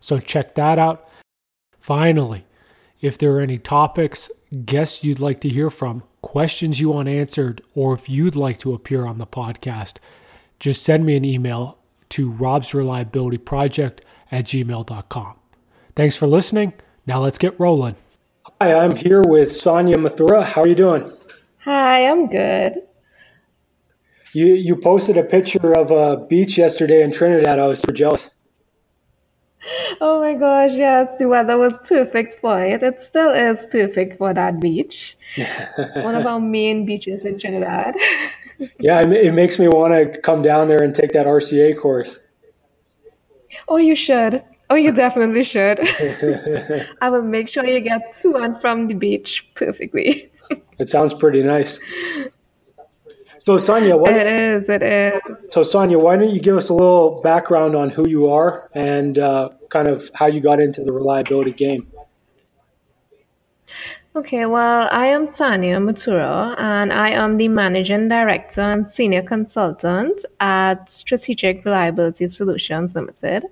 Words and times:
So 0.00 0.18
check 0.18 0.54
that 0.54 0.78
out. 0.78 1.08
Finally, 1.78 2.44
if 3.00 3.16
there 3.16 3.32
are 3.32 3.40
any 3.40 3.58
topics, 3.58 4.30
guests 4.64 5.04
you'd 5.04 5.20
like 5.20 5.40
to 5.42 5.48
hear 5.48 5.70
from, 5.70 6.02
questions 6.22 6.80
you 6.80 6.90
want 6.90 7.08
answered, 7.08 7.62
or 7.74 7.94
if 7.94 8.08
you'd 8.08 8.36
like 8.36 8.58
to 8.60 8.74
appear 8.74 9.06
on 9.06 9.18
the 9.18 9.26
podcast, 9.26 9.98
just 10.58 10.82
send 10.82 11.06
me 11.06 11.16
an 11.16 11.24
email 11.24 11.78
to 12.10 12.32
robsreliabilityproject 12.32 14.00
at 14.32 14.44
gmail.com. 14.44 15.34
Thanks 15.94 16.16
for 16.16 16.26
listening. 16.26 16.72
Now 17.06 17.20
let's 17.20 17.38
get 17.38 17.58
rolling. 17.58 17.96
Hi, 18.60 18.74
I'm 18.74 18.96
here 18.96 19.22
with 19.22 19.52
Sonia 19.52 19.96
Mathura. 19.96 20.44
How 20.44 20.62
are 20.62 20.68
you 20.68 20.74
doing? 20.74 21.12
Hi, 21.58 22.08
I'm 22.08 22.28
good. 22.28 22.82
You 24.32 24.46
you 24.54 24.76
posted 24.76 25.16
a 25.16 25.22
picture 25.22 25.72
of 25.72 25.90
a 25.90 26.24
beach 26.26 26.58
yesterday 26.58 27.02
in 27.02 27.12
Trinidad. 27.12 27.58
I 27.58 27.66
was 27.66 27.80
so 27.80 27.92
jealous. 27.92 28.30
Oh 30.00 30.20
my 30.20 30.34
gosh, 30.34 30.72
yes, 30.74 31.14
the 31.18 31.26
weather 31.26 31.56
was 31.58 31.76
perfect 31.84 32.36
for 32.40 32.60
it. 32.64 32.82
It 32.82 33.00
still 33.00 33.30
is 33.30 33.66
perfect 33.66 34.18
for 34.18 34.32
that 34.34 34.60
beach. 34.60 35.16
One 35.94 36.14
of 36.14 36.26
our 36.26 36.40
main 36.40 36.86
beaches 36.86 37.24
in 37.24 37.38
Trinidad. 37.38 37.94
yeah, 38.80 39.02
it 39.02 39.34
makes 39.34 39.58
me 39.58 39.68
want 39.68 39.92
to 39.94 40.20
come 40.20 40.42
down 40.42 40.68
there 40.68 40.82
and 40.82 40.94
take 40.94 41.12
that 41.12 41.26
RCA 41.26 41.80
course. 41.80 42.20
Oh, 43.66 43.76
you 43.76 43.96
should. 43.96 44.42
Oh, 44.70 44.74
you 44.74 44.92
definitely 44.92 45.44
should. 45.44 45.80
I 47.00 47.10
will 47.10 47.22
make 47.22 47.48
sure 47.48 47.64
you 47.64 47.80
get 47.80 48.16
to 48.16 48.36
and 48.36 48.60
from 48.60 48.86
the 48.86 48.94
beach 48.94 49.48
perfectly. 49.54 50.30
it 50.78 50.88
sounds 50.88 51.14
pretty 51.14 51.42
nice. 51.42 51.80
So 53.38 53.56
Sonia, 53.56 53.96
what, 53.96 54.12
it 54.12 54.26
is. 54.26 54.68
It 54.68 54.82
is. 54.82 55.22
So 55.50 55.62
Sonia, 55.62 55.98
why 55.98 56.16
don't 56.16 56.30
you 56.30 56.40
give 56.40 56.56
us 56.56 56.68
a 56.68 56.74
little 56.74 57.22
background 57.22 57.76
on 57.76 57.88
who 57.88 58.06
you 58.08 58.28
are 58.28 58.68
and 58.74 59.18
uh, 59.18 59.50
kind 59.68 59.88
of 59.88 60.10
how 60.14 60.26
you 60.26 60.40
got 60.40 60.60
into 60.60 60.82
the 60.82 60.92
reliability 60.92 61.52
game? 61.52 61.86
Okay, 64.18 64.46
well, 64.46 64.88
I 64.90 65.06
am 65.06 65.28
Sonia 65.28 65.76
Mathura, 65.76 66.58
and 66.58 66.92
I 66.92 67.10
am 67.10 67.36
the 67.36 67.46
managing 67.46 68.08
director 68.08 68.62
and 68.62 68.88
senior 68.88 69.22
consultant 69.22 70.24
at 70.40 70.90
Strategic 70.90 71.64
Reliability 71.64 72.26
Solutions 72.26 72.96
Limited. 72.96 73.44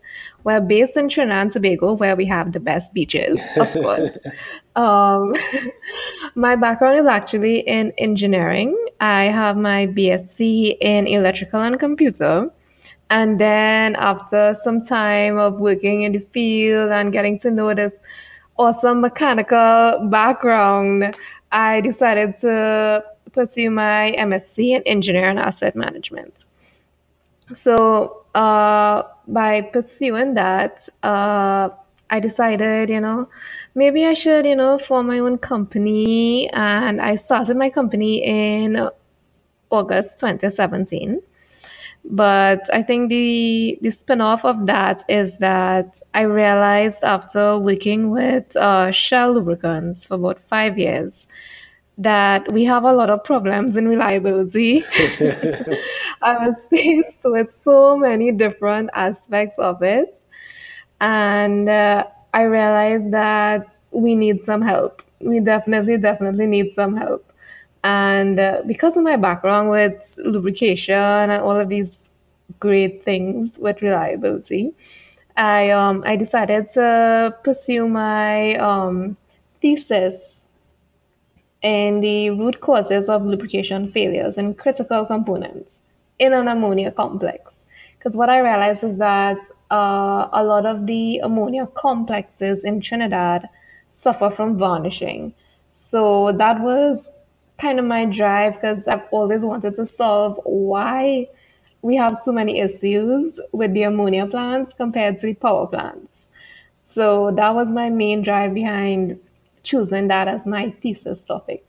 We're 0.43 0.60
based 0.60 0.97
in 0.97 1.09
Trinidad 1.09 1.43
and 1.43 1.53
Tobago, 1.53 1.93
where 1.93 2.16
we 2.16 2.25
have 2.25 2.50
the 2.50 2.59
best 2.59 2.93
beaches, 2.94 3.41
of 3.56 3.72
course. 3.75 4.19
um, 4.75 5.34
my 6.34 6.56
background 6.56 6.98
is 6.98 7.06
actually 7.06 7.60
in 7.60 7.93
engineering. 7.98 8.77
I 8.98 9.25
have 9.25 9.56
my 9.56 9.87
BSc 9.87 10.78
in 10.81 11.06
electrical 11.06 11.60
and 11.60 11.78
computer. 11.78 12.50
And 13.11 13.39
then, 13.41 13.94
after 13.97 14.55
some 14.55 14.83
time 14.83 15.39
of 15.39 15.61
working 15.61 16.03
in 16.03 16.12
the 16.12 16.19
field 16.19 16.91
and 16.91 17.12
getting 17.12 17.39
to 17.41 17.50
know 17.50 17.72
this 17.72 17.97
awesome 18.59 19.00
mechanical 19.00 20.09
background, 20.11 21.16
I 21.53 21.81
decided 21.81 22.37
to 22.39 23.05
pursue 23.33 23.71
my 23.71 24.15
MSc 24.19 24.59
in 24.59 24.83
engineering 24.83 25.39
asset 25.39 25.77
management. 25.77 26.47
So, 27.53 28.25
uh, 28.34 29.03
by 29.28 29.61
pursuing 29.61 30.34
that, 30.34 30.89
uh, 31.05 31.69
I 32.11 32.21
decided, 32.21 32.89
you 32.89 33.00
know, 33.00 33.28
maybe 33.75 34.05
I 34.05 34.15
should, 34.15 34.47
you 34.47 34.56
know, 34.56 34.78
form 34.78 35.09
my 35.09 35.19
own 35.19 35.39
company. 35.39 36.49
And 36.50 37.00
I 37.00 37.16
started 37.16 37.56
my 37.56 37.71
company 37.71 38.22
in 38.25 38.89
August 39.71 40.19
2017. 40.21 41.21
But 42.09 42.69
I 42.72 42.83
think 42.83 43.09
the 43.09 43.78
the 43.83 43.91
spin-off 43.91 44.44
of 44.44 44.67
that 44.67 45.03
is 45.09 45.39
that 45.39 46.00
I 46.15 46.22
realized 46.22 47.03
after 47.03 47.59
working 47.59 48.11
with 48.11 48.56
uh, 48.56 48.93
Shell 48.93 49.34
lubricants 49.34 50.06
for 50.06 50.15
about 50.15 50.39
five 50.41 50.78
years 50.78 51.27
that 51.99 52.50
we 52.53 52.65
have 52.65 52.84
a 52.84 52.93
lot 52.93 53.11
of 53.11 53.25
problems 53.25 53.77
in 53.77 53.89
reliability. 53.89 54.84
I 56.22 56.47
was 56.49 56.56
faced 56.71 57.21
with 57.25 57.55
so 57.55 57.97
many 57.97 58.33
different 58.33 58.91
aspects 58.95 59.59
of 59.59 59.83
it, 59.83 60.21
and 61.00 61.69
uh, 61.69 62.06
I 62.34 62.43
realized 62.43 63.12
that 63.12 63.78
we 63.91 64.15
need 64.15 64.45
some 64.45 64.62
help. 64.62 65.03
We 65.21 65.41
definitely, 65.41 65.99
definitely 65.99 66.47
need 66.47 66.75
some 66.75 66.97
help. 66.97 67.33
And 67.86 68.41
uh, 68.41 68.62
because 68.66 68.97
of 68.97 69.04
my 69.04 69.14
background 69.16 69.70
with 69.70 70.19
lubrication 70.24 71.30
and 71.30 71.41
all 71.41 71.54
of 71.60 71.69
these 71.69 72.10
great 72.58 73.04
things 73.04 73.56
with 73.60 73.80
reliability, 73.80 74.74
I 75.36 75.70
um, 75.70 76.02
I 76.04 76.16
decided 76.16 76.69
to 76.70 77.32
pursue 77.44 77.86
my 77.86 78.56
um, 78.56 79.16
thesis 79.62 80.47
in 81.62 82.00
the 82.00 82.30
root 82.30 82.60
causes 82.60 83.08
of 83.08 83.24
lubrication 83.24 83.92
failures 83.92 84.36
and 84.36 84.58
critical 84.58 85.06
components 85.06 85.78
in 86.18 86.32
an 86.32 86.48
ammonia 86.48 86.91
complex. 86.91 87.54
Because 87.98 88.16
what 88.16 88.28
I 88.28 88.41
realized 88.41 88.82
is 88.82 88.97
that 88.97 89.38
uh, 89.70 90.28
a 90.32 90.42
lot 90.42 90.66
of 90.66 90.86
the 90.86 91.18
ammonia 91.18 91.68
complexes 91.74 92.64
in 92.64 92.80
Trinidad 92.80 93.48
suffer 93.92 94.28
from 94.28 94.58
varnishing. 94.58 95.34
So 95.76 96.32
that 96.32 96.60
was 96.60 97.10
kind 97.59 97.78
of 97.78 97.84
my 97.84 98.05
drive 98.05 98.55
because 98.55 98.87
I've 98.87 99.05
always 99.11 99.43
wanted 99.43 99.77
to 99.77 99.87
solve 99.87 100.41
why 100.44 101.28
we 101.83 101.97
have 101.97 102.17
so 102.19 102.33
many 102.33 102.61
issues 102.61 103.39
with 103.53 103.72
the 103.72 103.84
ammonia 103.84 104.27
plants 104.27 104.72
compared 104.72 105.21
to 105.21 105.27
the 105.27 105.34
power 105.34 105.66
plants. 105.66 106.28
So 106.84 107.31
that 107.37 107.55
was 107.55 107.71
my 107.71 107.91
main 107.91 108.22
drive 108.22 108.55
behind 108.55 109.19
choosing 109.62 110.09
that 110.09 110.28
as 110.28 110.45
my 110.47 110.71
thesis 110.83 111.25
topic. 111.25 111.66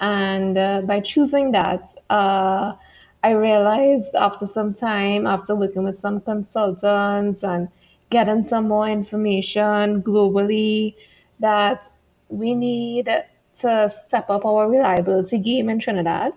And 0.00 0.56
uh, 0.56 0.82
by 0.82 1.00
choosing 1.00 1.52
that, 1.52 1.92
uh, 2.10 2.74
I 3.24 3.30
realized 3.30 4.14
after 4.14 4.46
some 4.46 4.74
time, 4.74 5.26
after 5.26 5.54
working 5.54 5.82
with 5.82 5.96
some 5.96 6.20
consultants 6.20 7.42
and 7.42 7.68
getting 8.10 8.42
some 8.42 8.68
more 8.68 8.88
information 8.88 10.02
globally, 10.02 10.94
that 11.40 11.90
we 12.28 12.54
need 12.54 13.08
to 13.60 13.90
step 13.90 14.30
up 14.30 14.44
our 14.44 14.68
reliability 14.68 15.38
game 15.38 15.68
in 15.68 15.78
Trinidad. 15.78 16.32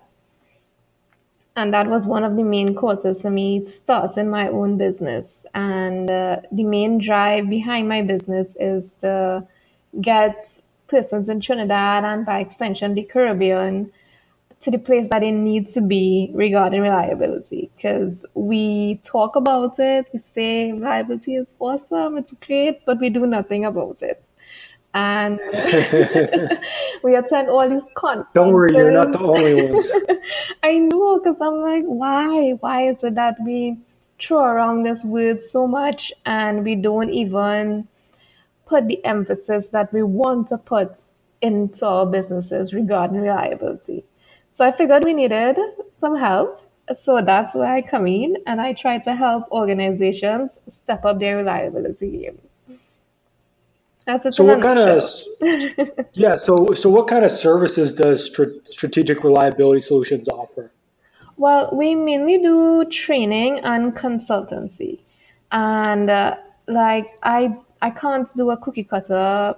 And 1.55 1.73
that 1.73 1.87
was 1.87 2.05
one 2.05 2.23
of 2.23 2.35
the 2.37 2.43
main 2.43 2.75
causes 2.75 3.21
for 3.21 3.29
me 3.29 3.65
starting 3.65 4.29
my 4.29 4.47
own 4.47 4.77
business. 4.77 5.45
And 5.53 6.09
uh, 6.09 6.41
the 6.51 6.63
main 6.63 6.97
drive 6.97 7.49
behind 7.49 7.89
my 7.89 8.01
business 8.01 8.55
is 8.59 8.93
to 9.01 9.45
get 9.99 10.49
persons 10.87 11.27
in 11.27 11.41
Trinidad 11.41 12.05
and 12.05 12.25
by 12.25 12.39
extension 12.39 12.93
the 12.93 13.03
Caribbean 13.03 13.91
to 14.61 14.71
the 14.71 14.77
place 14.77 15.09
that 15.09 15.23
it 15.23 15.31
needs 15.31 15.73
to 15.73 15.81
be 15.81 16.31
regarding 16.33 16.81
reliability. 16.81 17.69
Because 17.75 18.25
we 18.33 19.01
talk 19.03 19.35
about 19.35 19.77
it, 19.79 20.09
we 20.13 20.19
say 20.19 20.71
reliability 20.71 21.35
is 21.35 21.47
awesome, 21.59 22.17
it's 22.17 22.33
great, 22.33 22.85
but 22.85 22.99
we 22.99 23.09
do 23.09 23.25
nothing 23.25 23.65
about 23.65 24.01
it 24.01 24.23
and 24.93 25.39
we 27.03 27.15
attend 27.15 27.49
all 27.49 27.67
these 27.69 27.87
conferences. 27.95 28.31
Don't 28.33 28.53
worry, 28.53 28.71
you're 28.75 28.91
not 28.91 29.11
the 29.11 29.19
only 29.19 29.69
ones. 29.69 29.89
I 30.63 30.77
know, 30.79 31.19
because 31.19 31.37
I'm 31.41 31.61
like, 31.61 31.83
why? 31.83 32.51
Why 32.59 32.89
is 32.89 33.03
it 33.03 33.15
that 33.15 33.35
we 33.43 33.77
throw 34.19 34.39
around 34.43 34.83
this 34.83 35.03
word 35.03 35.41
so 35.41 35.67
much 35.67 36.13
and 36.25 36.63
we 36.63 36.75
don't 36.75 37.11
even 37.11 37.87
put 38.65 38.87
the 38.87 39.03
emphasis 39.03 39.69
that 39.69 39.91
we 39.91 40.03
want 40.03 40.47
to 40.49 40.57
put 40.57 40.97
into 41.41 41.85
our 41.85 42.05
businesses 42.05 42.73
regarding 42.73 43.19
reliability. 43.21 44.05
So 44.53 44.65
I 44.65 44.71
figured 44.71 45.03
we 45.03 45.13
needed 45.13 45.57
some 45.99 46.15
help. 46.15 46.61
So 47.01 47.21
that's 47.21 47.55
where 47.55 47.71
I 47.73 47.81
come 47.81 48.07
in 48.07 48.37
and 48.45 48.59
I 48.61 48.73
try 48.73 48.97
to 48.99 49.15
help 49.15 49.49
organizations 49.51 50.59
step 50.71 51.05
up 51.05 51.19
their 51.19 51.37
reliability 51.37 52.11
game. 52.11 52.39
That's 54.05 54.35
so 54.35 54.43
what 54.43 54.61
kind 54.61 54.79
of 54.79 55.03
yeah 56.13 56.35
so 56.35 56.73
so 56.73 56.89
what 56.89 57.07
kind 57.07 57.23
of 57.23 57.31
services 57.31 57.93
does 57.93 58.25
strategic 58.65 59.23
reliability 59.23 59.81
solutions 59.81 60.27
offer? 60.27 60.71
Well 61.37 61.69
we 61.71 61.95
mainly 61.95 62.37
do 62.39 62.85
training 62.85 63.59
and 63.59 63.95
consultancy. 63.95 64.99
And 65.51 66.09
uh, 66.09 66.35
like 66.67 67.07
i 67.23 67.55
i 67.81 67.89
can't 67.89 68.27
do 68.35 68.49
a 68.51 68.57
cookie 68.57 68.83
cutter 68.83 69.55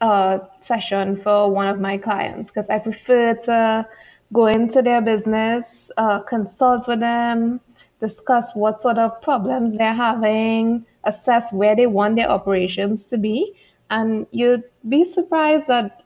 uh, 0.00 0.38
session 0.60 1.16
for 1.16 1.50
one 1.50 1.68
of 1.68 1.78
my 1.78 1.98
clients 1.98 2.50
because 2.50 2.68
I 2.70 2.78
prefer 2.78 3.34
to 3.44 3.86
go 4.32 4.46
into 4.46 4.82
their 4.82 5.00
business, 5.00 5.90
uh, 5.96 6.20
consult 6.20 6.88
with 6.88 7.00
them, 7.00 7.60
discuss 8.00 8.54
what 8.54 8.80
sort 8.80 8.98
of 8.98 9.20
problems 9.20 9.76
they're 9.76 9.94
having, 9.94 10.86
assess 11.04 11.52
where 11.52 11.74
they 11.74 11.86
want 11.86 12.16
their 12.16 12.30
operations 12.30 13.04
to 13.06 13.18
be. 13.18 13.54
And 13.90 14.26
you'd 14.30 14.64
be 14.88 15.04
surprised 15.04 15.66
that 15.66 16.04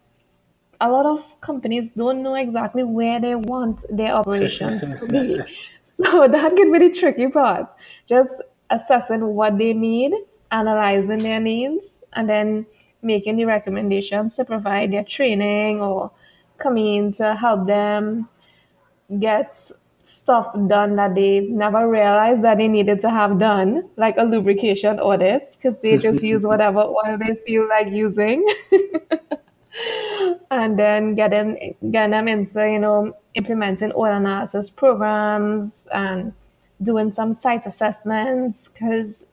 a 0.81 0.91
lot 0.91 1.06
of 1.06 1.23
companies 1.41 1.91
don't 1.96 2.23
know 2.23 2.35
exactly 2.35 2.85
where 2.85 3.20
they 3.20 3.35
want 3.35 3.85
their 3.91 4.14
operations 4.14 4.82
to 4.82 5.06
be. 5.06 5.41
So 5.96 6.26
that 6.26 6.56
can 6.56 6.73
be 6.73 6.88
the 6.88 6.91
tricky 6.93 7.29
part. 7.29 7.73
Just 8.08 8.43
assessing 8.69 9.25
what 9.25 9.58
they 9.58 9.73
need, 9.73 10.12
analyzing 10.50 11.23
their 11.23 11.38
needs, 11.38 12.00
and 12.14 12.29
then 12.29 12.67
making 13.00 13.37
the 13.37 13.44
recommendations 13.44 14.35
to 14.35 14.44
provide 14.44 14.93
their 14.93 15.05
training 15.05 15.81
or 15.81 16.11
come 16.58 16.79
in 16.79 17.12
to 17.12 17.37
help 17.37 17.69
them 17.69 18.29
get 19.20 19.70
stuff 20.05 20.53
done 20.69 20.97
that 20.97 21.15
they 21.15 21.41
never 21.41 21.89
realized 21.89 22.43
that 22.43 22.59
they 22.59 22.69
needed 22.69 23.01
to 23.01 23.11
have 23.11 23.39
done, 23.39 23.89
like 23.97 24.17
a 24.19 24.25
lubrication 24.25 25.01
audit, 25.01 25.53
because 25.53 25.81
they 25.81 25.99
just 25.99 26.23
use 26.33 26.43
whatever 26.43 26.81
oil 26.81 27.19
they 27.19 27.35
feel 27.47 27.69
like 27.69 27.89
using. 27.89 28.47
and 30.51 30.79
then 30.79 31.15
getting 31.15 31.75
getting 31.91 32.11
them 32.11 32.29
into, 32.29 32.71
you 32.71 32.79
know, 32.79 33.17
implementing 33.35 33.93
oil 33.97 34.15
analysis 34.15 34.71
programs 34.71 35.89
and 35.93 36.33
doing 36.83 37.12
some 37.12 37.35
site 37.35 37.67
assessments 37.67 38.69
because 38.69 39.27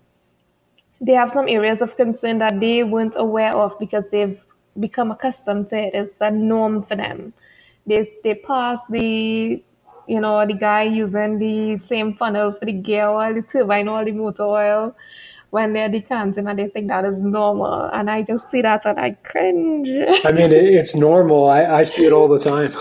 they 1.00 1.14
have 1.14 1.32
some 1.32 1.48
areas 1.48 1.82
of 1.82 1.98
concern 1.98 2.38
that 2.38 2.60
they 2.60 2.84
weren't 2.84 3.16
aware 3.18 3.56
of 3.56 3.78
because 3.80 4.06
they've 4.12 4.40
become 4.80 5.12
accustomed 5.12 5.68
to 5.70 5.78
it. 5.78 5.94
It's 5.94 6.22
a 6.22 6.32
norm 6.32 6.84
for 6.84 6.96
them. 6.96 7.34
They 7.86 8.12
they 8.24 8.36
pass 8.36 8.80
the 8.90 9.64
you 10.08 10.20
know 10.20 10.46
the 10.46 10.54
guy 10.54 10.84
using 10.84 11.40
the 11.40 11.78
same 11.78 12.14
funnel 12.14 12.54
for 12.54 12.66
the 12.66 12.74
gear 12.74 13.08
oil, 13.08 13.34
the 13.34 13.42
turbine 13.42 13.88
oil, 13.88 14.06
the 14.06 14.12
motor 14.12 14.44
oil 14.44 14.96
when 15.52 15.74
they're 15.74 15.90
decanting 15.90 16.48
and 16.48 16.58
they 16.58 16.68
think 16.68 16.88
that 16.88 17.06
is 17.06 17.20
normal. 17.20 17.84
And 17.94 18.10
I 18.10 18.24
just 18.24 18.50
see 18.50 18.62
that 18.62 18.86
and 18.86 19.00
I 19.00 19.12
cringe. 19.24 19.90
I 20.26 20.32
mean, 20.32 20.52
it's 20.52 20.96
normal. 20.96 21.48
I, 21.50 21.66
I 21.66 21.84
see 21.84 22.06
it 22.06 22.14
all 22.14 22.30
the 22.30 22.40
time. 22.40 22.74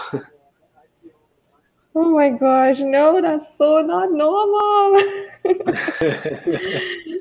oh 1.94 2.10
my 2.10 2.30
gosh, 2.30 2.78
no, 2.78 3.20
that's 3.20 3.54
so 3.58 3.82
not 3.82 4.10
normal. 4.12 5.02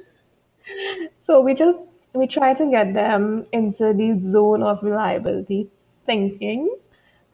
so 1.23 1.41
we 1.41 1.53
just 1.55 1.87
we 2.13 2.27
try 2.27 2.53
to 2.53 2.69
get 2.69 2.93
them 2.93 3.47
into 3.51 3.91
the 3.93 4.19
zone 4.19 4.61
of 4.61 4.83
reliability 4.83 5.67
thinking 6.05 6.69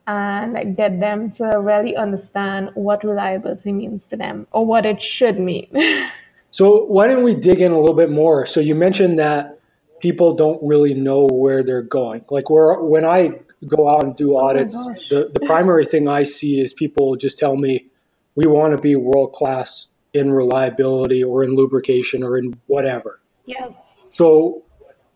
and 0.07 0.54
like, 0.54 0.75
get 0.75 1.00
them 1.00 1.31
to 1.31 1.44
really 1.60 1.96
understand 1.96 2.69
what 2.75 3.04
reliability 3.04 3.72
means 3.72 4.07
to 4.07 4.16
them 4.16 4.48
or 4.52 4.66
what 4.66 4.86
it 4.86 5.02
should 5.02 5.40
mean. 5.40 5.68
so 6.52 6.86
why 6.86 7.07
don't 7.07 7.24
we 7.24 7.34
dig 7.34 7.62
in 7.62 7.72
a 7.72 7.80
little 7.80 7.96
bit 7.96 8.12
more? 8.12 8.46
So 8.46 8.60
you 8.60 8.75
mentioned 8.75 9.18
that 9.19 9.60
people 10.00 10.36
don't 10.36 10.60
really 10.62 10.94
know 10.94 11.28
where 11.31 11.63
they're 11.63 11.81
going. 11.81 12.24
Like 12.30 12.50
where 12.50 12.75
when 12.75 13.06
I 13.06 13.40
go 13.68 13.90
out 13.90 14.04
and 14.04 14.16
do 14.16 14.36
oh 14.36 14.46
audits, 14.46 14.75
oh 14.78 14.94
the, 15.10 15.31
the 15.34 15.40
primary 15.46 15.86
thing 15.86 16.08
I 16.08 16.24
see 16.24 16.62
is 16.62 16.74
people 16.74 17.16
just 17.16 17.40
tell 17.40 17.56
me 17.56 17.88
we 18.36 18.46
want 18.46 18.75
to 18.75 18.81
be 18.81 18.96
world 18.96 19.34
class 19.34 19.88
in 20.13 20.31
reliability 20.31 21.24
or 21.24 21.44
in 21.44 21.56
lubrication 21.56 22.24
or 22.24 22.38
in 22.38 22.58
whatever. 22.68 23.19
Yes. 23.46 23.96
So, 24.12 24.63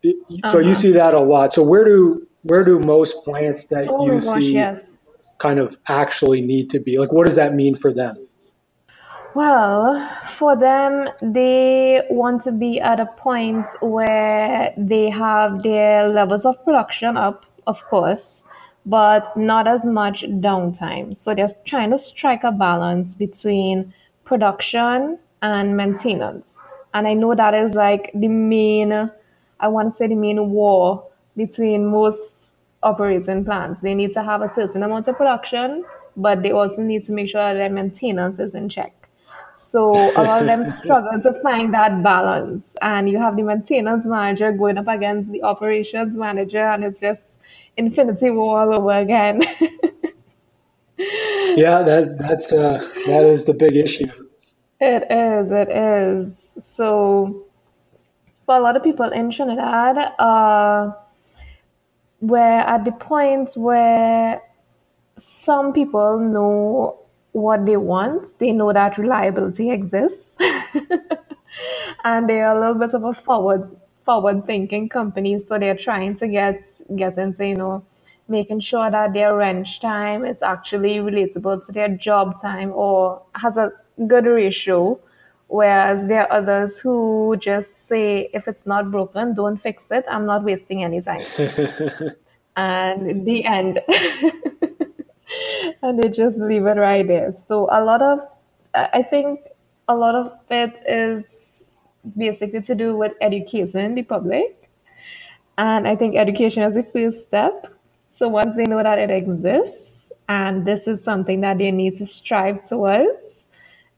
so 0.02 0.10
uh-huh. 0.44 0.58
you 0.58 0.74
see 0.74 0.92
that 0.92 1.14
a 1.14 1.20
lot. 1.20 1.52
So 1.52 1.62
where 1.62 1.84
do 1.84 2.26
where 2.42 2.64
do 2.64 2.78
most 2.80 3.22
plants 3.24 3.64
that 3.64 3.86
oh 3.88 4.06
you 4.06 4.20
gosh, 4.20 4.42
see 4.42 4.54
yes. 4.54 4.98
kind 5.38 5.58
of 5.58 5.78
actually 5.88 6.40
need 6.40 6.70
to 6.70 6.78
be? 6.78 6.98
Like, 6.98 7.12
what 7.12 7.26
does 7.26 7.36
that 7.36 7.54
mean 7.54 7.74
for 7.76 7.92
them? 7.92 8.26
Well, 9.34 10.08
for 10.36 10.56
them, 10.56 11.08
they 11.22 12.02
want 12.10 12.42
to 12.42 12.52
be 12.52 12.80
at 12.80 12.98
a 12.98 13.06
point 13.06 13.66
where 13.80 14.74
they 14.76 15.08
have 15.10 15.62
their 15.62 16.08
levels 16.08 16.44
of 16.44 16.62
production 16.64 17.16
up, 17.16 17.46
of 17.66 17.84
course, 17.86 18.42
but 18.86 19.36
not 19.36 19.68
as 19.68 19.84
much 19.84 20.22
downtime. 20.22 21.16
So 21.16 21.32
they're 21.34 21.48
trying 21.64 21.90
to 21.90 21.98
strike 21.98 22.42
a 22.42 22.50
balance 22.50 23.14
between 23.14 23.94
production 24.24 25.18
and 25.42 25.76
maintenance. 25.76 26.58
And 26.92 27.06
I 27.06 27.14
know 27.14 27.36
that 27.36 27.54
is 27.54 27.74
like 27.74 28.10
the 28.14 28.28
main, 28.28 29.10
I 29.60 29.68
want 29.68 29.92
to 29.92 29.96
say 29.96 30.08
the 30.08 30.16
main 30.16 30.50
war 30.50 31.06
between 31.36 31.86
most 31.86 32.50
operating 32.82 33.44
plants. 33.44 33.82
They 33.82 33.94
need 33.94 34.12
to 34.14 34.22
have 34.22 34.42
a 34.42 34.48
certain 34.48 34.82
amount 34.82 35.08
of 35.08 35.16
production, 35.16 35.84
but 36.16 36.42
they 36.42 36.50
also 36.50 36.82
need 36.82 37.04
to 37.04 37.12
make 37.12 37.28
sure 37.28 37.40
that 37.40 37.54
their 37.54 37.70
maintenance 37.70 38.38
is 38.38 38.54
in 38.54 38.68
check. 38.68 38.94
So 39.54 39.92
a 39.92 40.22
lot 40.22 40.40
of 40.40 40.46
them 40.46 40.66
struggle 40.78 41.20
to 41.20 41.32
find 41.42 41.74
that 41.74 42.02
balance. 42.02 42.76
And 42.80 43.08
you 43.10 43.18
have 43.18 43.36
the 43.36 43.42
maintenance 43.42 44.06
manager 44.06 44.52
going 44.52 44.78
up 44.78 44.88
against 44.88 45.32
the 45.32 45.42
operations 45.42 46.16
manager, 46.16 46.64
and 46.64 46.84
it's 46.84 47.00
just 47.00 47.36
infinity 47.76 48.30
war 48.30 48.60
all 48.60 48.80
over 48.80 48.98
again. 48.98 49.42
yeah, 50.96 51.82
that 51.82 52.16
that's 52.18 52.52
uh, 52.52 52.88
that 53.06 53.24
is 53.24 53.44
the 53.44 53.54
big 53.54 53.76
issue. 53.76 54.10
It 54.80 55.02
is. 55.10 55.52
It 55.52 55.70
is. 55.70 56.66
So, 56.66 57.44
for 58.46 58.56
a 58.56 58.60
lot 58.60 58.76
of 58.76 58.82
people 58.82 59.10
in 59.10 59.30
Trinidad, 59.30 59.98
uh, 60.18 60.92
we're 62.20 62.38
at 62.38 62.84
the 62.84 62.92
point 62.92 63.52
where 63.56 64.42
some 65.16 65.72
people 65.72 66.18
know 66.18 66.98
what 67.32 67.66
they 67.66 67.76
want. 67.76 68.38
They 68.38 68.52
know 68.52 68.72
that 68.72 68.98
reliability 68.98 69.70
exists, 69.70 70.36
and 72.04 72.28
they're 72.28 72.54
a 72.54 72.58
little 72.58 72.74
bit 72.74 72.94
of 72.94 73.04
a 73.04 73.14
forward 73.14 73.76
forward 74.04 74.46
thinking 74.46 74.88
company. 74.88 75.38
So 75.38 75.58
they're 75.58 75.76
trying 75.76 76.16
to 76.16 76.28
get 76.28 76.64
get 76.96 77.18
into 77.18 77.46
you 77.46 77.56
know 77.56 77.84
making 78.28 78.60
sure 78.60 78.90
that 78.90 79.12
their 79.12 79.36
wrench 79.36 79.80
time 79.80 80.24
is 80.24 80.42
actually 80.42 80.98
relatable 80.98 81.66
to 81.66 81.72
their 81.72 81.88
job 81.88 82.40
time 82.40 82.70
or 82.72 83.22
has 83.34 83.56
a 83.56 83.72
good 84.06 84.24
ratio 84.24 84.98
Whereas 85.50 86.06
there 86.06 86.22
are 86.22 86.32
others 86.32 86.78
who 86.78 87.36
just 87.36 87.88
say, 87.88 88.30
if 88.32 88.46
it's 88.46 88.66
not 88.66 88.92
broken, 88.92 89.34
don't 89.34 89.56
fix 89.56 89.84
it. 89.90 90.04
I'm 90.08 90.24
not 90.24 90.44
wasting 90.44 90.84
any 90.84 91.02
time. 91.02 91.24
and 92.56 93.26
the 93.26 93.44
end. 93.44 93.80
and 95.82 96.00
they 96.00 96.08
just 96.08 96.38
leave 96.38 96.66
it 96.66 96.78
right 96.78 97.04
there. 97.04 97.34
So 97.48 97.66
a 97.72 97.82
lot 97.82 98.00
of, 98.00 98.20
I 98.74 99.02
think 99.02 99.40
a 99.88 99.96
lot 99.96 100.14
of 100.14 100.32
it 100.50 100.80
is 100.86 101.64
basically 102.16 102.62
to 102.62 102.76
do 102.76 102.96
with 102.96 103.14
educating 103.20 103.96
the 103.96 104.04
public. 104.04 104.70
And 105.58 105.88
I 105.88 105.96
think 105.96 106.14
education 106.14 106.62
is 106.62 106.76
the 106.76 106.84
first 106.84 107.24
step. 107.24 107.74
So 108.08 108.28
once 108.28 108.54
they 108.54 108.66
know 108.66 108.84
that 108.84 109.00
it 109.00 109.10
exists 109.10 110.06
and 110.28 110.64
this 110.64 110.86
is 110.86 111.02
something 111.02 111.40
that 111.40 111.58
they 111.58 111.72
need 111.72 111.96
to 111.96 112.06
strive 112.06 112.62
towards, 112.68 113.39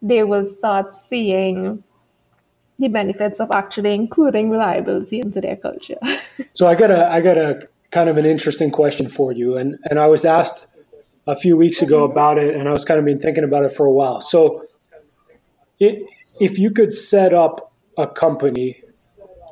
they 0.03 0.25
will 0.25 0.47
start 0.47 0.93
seeing 0.93 1.83
the 2.79 2.89
benefits 2.89 3.39
of 3.39 3.51
actually 3.53 3.95
including 3.95 4.51
reliability 4.51 5.21
into 5.21 5.41
their 5.41 5.57
culture. 5.57 5.99
so 6.53 6.67
I 6.67 6.75
got 6.75 6.91
a 6.91 7.07
I 7.07 7.21
got 7.21 7.39
a 7.39 7.69
kind 7.93 8.09
of 8.09 8.17
an 8.17 8.27
interesting 8.27 8.71
question 8.71 9.09
for 9.09 9.33
you, 9.33 9.57
and 9.57 9.79
and 9.89 9.99
I 9.99 10.09
was 10.09 10.25
asked 10.25 10.67
a 11.27 11.37
few 11.37 11.57
weeks 11.57 11.81
ago 11.81 12.03
about 12.05 12.39
it, 12.39 12.55
and 12.55 12.69
I 12.69 12.73
was 12.73 12.85
kind 12.85 12.99
of 12.99 13.07
been 13.07 13.21
thinking 13.21 13.45
about 13.45 13.65
it 13.65 13.73
for 13.73 13.87
a 13.87 13.93
while. 13.93 14.21
So, 14.21 14.65
it, 15.79 16.03
if 16.41 16.59
you 16.59 16.73
could 16.73 16.93
set 16.93 17.33
up 17.33 17.73
a 17.97 18.09
company 18.09 18.83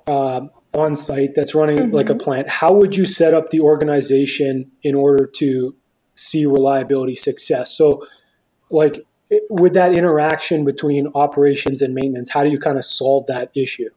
uh, 0.09 0.41
on 0.75 0.97
site 0.97 1.35
that's 1.37 1.55
running 1.55 1.79
mm-hmm. 1.79 1.95
like 1.95 2.09
a 2.09 2.15
plant, 2.17 2.49
how 2.49 2.73
would 2.73 2.97
you 2.97 3.07
set 3.07 3.35
up 3.35 3.51
the 3.51 3.61
organization 3.61 4.73
in 4.83 4.97
order 4.97 5.27
to 5.27 5.77
see 6.17 6.47
reliability 6.47 7.15
success? 7.15 7.77
So, 7.77 8.05
like 8.71 9.05
with 9.49 9.75
that 9.75 9.97
interaction 9.97 10.65
between 10.65 11.09
operations 11.15 11.83
and 11.83 11.95
maintenance, 11.95 12.31
how 12.31 12.43
do 12.43 12.51
you 12.51 12.59
kind 12.59 12.79
of 12.79 12.85
solve 12.85 13.27
that 13.27 13.51
issue? 13.55 13.91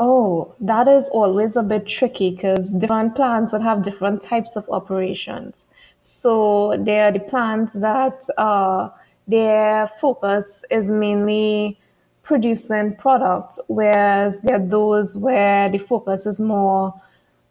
Oh, 0.00 0.54
that 0.60 0.86
is 0.86 1.08
always 1.08 1.56
a 1.56 1.62
bit 1.62 1.86
tricky 1.86 2.30
because 2.30 2.72
different 2.72 3.16
plants 3.16 3.52
would 3.52 3.62
have 3.62 3.82
different 3.82 4.22
types 4.22 4.54
of 4.54 4.68
operations. 4.70 5.66
So 6.02 6.76
there 6.78 7.08
are 7.08 7.12
the 7.12 7.18
plants 7.18 7.72
that 7.74 8.24
uh, 8.38 8.90
their 9.26 9.90
focus 10.00 10.64
is 10.70 10.88
mainly 10.88 11.80
producing 12.22 12.94
products, 12.94 13.58
whereas 13.66 14.40
there 14.42 14.56
are 14.56 14.66
those 14.66 15.16
where 15.16 15.68
the 15.68 15.78
focus 15.78 16.26
is 16.26 16.38
more 16.38 16.94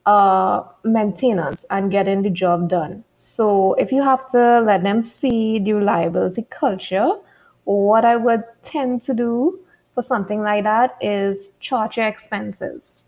uh, 0.06 0.64
maintenance 0.84 1.66
and 1.70 1.92
getting 1.92 2.22
the 2.22 2.30
job 2.30 2.70
done. 2.70 3.04
So 3.18 3.74
if 3.76 3.92
you 3.92 4.04
have 4.04 4.28
to 4.30 4.62
let 4.62 4.84
them 4.84 5.02
see 5.04 5.60
the 5.60 5.74
reliability 5.74 6.44
culture, 6.50 7.10
what 7.66 8.06
I 8.06 8.16
would 8.16 8.44
tend 8.64 9.02
to 9.04 9.14
do 9.14 9.60
for 9.96 10.04
something 10.04 10.42
like 10.42 10.64
that 10.66 10.98
is 11.02 11.52
chart 11.60 11.98
your 11.98 12.08
expenses. 12.08 13.06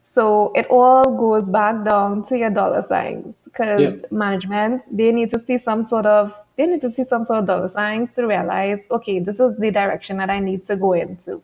So 0.00 0.52
it 0.54 0.66
all 0.68 1.04
goes 1.16 1.48
back 1.48 1.84
down 1.84 2.24
to 2.24 2.38
your 2.38 2.50
dollar 2.50 2.82
signs 2.82 3.36
because 3.44 4.02
Yeah. 4.02 4.08
management 4.10 4.82
they 4.96 5.12
need 5.12 5.30
to 5.30 5.38
see 5.38 5.58
some 5.58 5.82
sort 5.82 6.06
of 6.06 6.34
they 6.56 6.66
need 6.66 6.80
to 6.82 6.90
see 6.90 7.04
some 7.04 7.24
sort 7.24 7.40
of 7.40 7.46
dollar 7.46 7.68
signs 7.68 8.12
to 8.14 8.26
realize 8.26 8.80
okay 8.90 9.18
this 9.20 9.40
is 9.40 9.56
the 9.58 9.70
direction 9.70 10.16
that 10.18 10.30
I 10.30 10.40
need 10.40 10.64
to 10.66 10.76
go 10.76 10.94
into. 10.94 11.42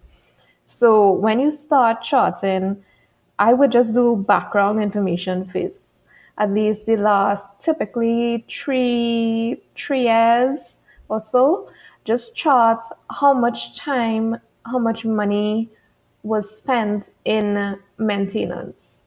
So 0.66 1.12
when 1.12 1.40
you 1.40 1.50
start 1.50 2.02
charting, 2.02 2.84
I 3.38 3.54
would 3.54 3.72
just 3.72 3.94
do 3.94 4.16
background 4.16 4.82
information 4.82 5.48
first. 5.52 5.87
At 6.38 6.52
least 6.52 6.86
the 6.86 6.96
last 6.96 7.44
typically 7.60 8.44
three 8.48 9.60
three 9.76 10.02
years 10.04 10.78
or 11.08 11.20
so. 11.20 11.68
Just 12.04 12.34
chart 12.36 12.82
how 13.10 13.34
much 13.34 13.76
time, 13.76 14.36
how 14.64 14.78
much 14.78 15.04
money 15.04 15.68
was 16.22 16.48
spent 16.56 17.10
in 17.24 17.76
maintenance 17.98 19.04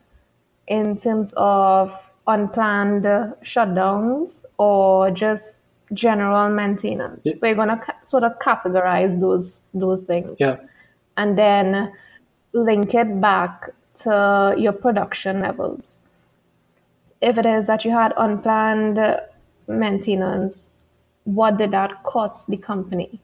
in 0.67 0.95
terms 0.95 1.33
of 1.38 1.91
unplanned 2.27 3.05
shutdowns 3.43 4.45
or 4.57 5.09
just 5.11 5.63
general 5.93 6.50
maintenance. 6.50 7.21
Yeah. 7.23 7.33
So 7.35 7.47
you're 7.47 7.55
gonna 7.55 7.81
ca- 7.83 7.97
sort 8.03 8.23
of 8.23 8.38
categorize 8.39 9.19
those 9.19 9.61
those 9.73 10.01
things 10.01 10.35
Yeah. 10.39 10.57
and 11.17 11.38
then 11.38 11.91
link 12.53 12.93
it 12.93 13.19
back 13.21 13.69
to 14.03 14.55
your 14.57 14.73
production 14.73 15.41
levels. 15.41 16.00
If 17.21 17.37
it 17.37 17.45
is 17.45 17.67
that 17.67 17.85
you 17.85 17.91
had 17.91 18.13
unplanned 18.17 18.99
maintenance, 19.67 20.69
what 21.23 21.57
did 21.57 21.71
that 21.71 22.03
cost 22.03 22.49
the 22.49 22.57
company? 22.57 23.21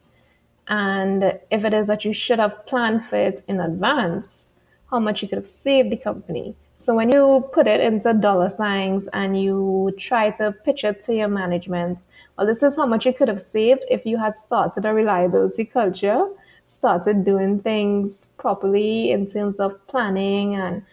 And 0.68 1.40
if 1.50 1.64
it 1.64 1.74
is 1.74 1.88
that 1.88 2.06
you 2.06 2.14
should 2.14 2.40
have 2.40 2.66
planned 2.66 3.06
for 3.06 3.16
it 3.16 3.42
in 3.48 3.60
advance, 3.60 4.54
how 4.92 5.00
much 5.00 5.22
you 5.22 5.28
could 5.28 5.38
have 5.38 5.48
saved 5.48 5.92
the 5.92 5.98
company. 5.98 6.56
So 6.76 6.94
when 6.94 7.12
you 7.12 7.50
put 7.54 7.66
it 7.66 7.82
into 7.82 8.14
dollar 8.14 8.50
signs 8.50 9.08
and 9.14 9.42
you 9.42 9.94
try 9.98 10.30
to 10.32 10.52
pitch 10.52 10.84
it 10.84 11.04
to 11.06 11.16
your 11.16 11.28
management, 11.28 12.00
well, 12.38 12.46
this 12.46 12.62
is 12.62 12.76
how 12.76 12.86
much 12.86 13.06
you 13.06 13.14
could 13.14 13.28
have 13.28 13.42
saved 13.42 13.84
if 13.90 14.06
you 14.06 14.18
had 14.18 14.38
started 14.38 14.86
a 14.86 14.94
reliability 14.94 15.66
culture, 15.66 16.28
started 16.68 17.26
doing 17.26 17.60
things 17.60 18.28
properly 18.38 19.12
in 19.12 19.26
terms 19.26 19.60
of 19.60 19.86
planning 19.88 20.56
and 20.56 20.84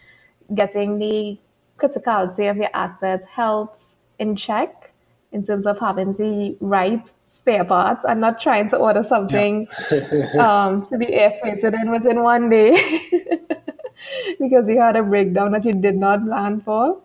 getting 0.55 0.97
the 0.97 1.37
criticality 1.77 2.49
of 2.49 2.57
your 2.57 2.69
assets 2.73 3.25
health 3.25 3.95
in 4.19 4.35
check 4.35 4.93
in 5.31 5.43
terms 5.43 5.67
of 5.67 5.77
having 5.79 6.13
the 6.13 6.55
right 6.61 7.11
spare 7.27 7.65
parts 7.65 8.05
and 8.05 8.21
not 8.21 8.39
trying 8.39 8.69
to 8.69 8.77
order 8.77 9.03
something 9.03 9.67
um, 10.39 10.81
to 10.81 10.97
be 10.97 11.13
air 11.13 11.37
freighted 11.41 11.73
in 11.73 11.91
within 11.91 12.23
one 12.23 12.49
day 12.49 12.73
because 14.39 14.69
you 14.69 14.79
had 14.79 14.95
a 14.95 15.03
breakdown 15.03 15.51
that 15.51 15.65
you 15.65 15.73
did 15.73 15.97
not 15.97 16.25
plan 16.25 16.61
for. 16.61 17.01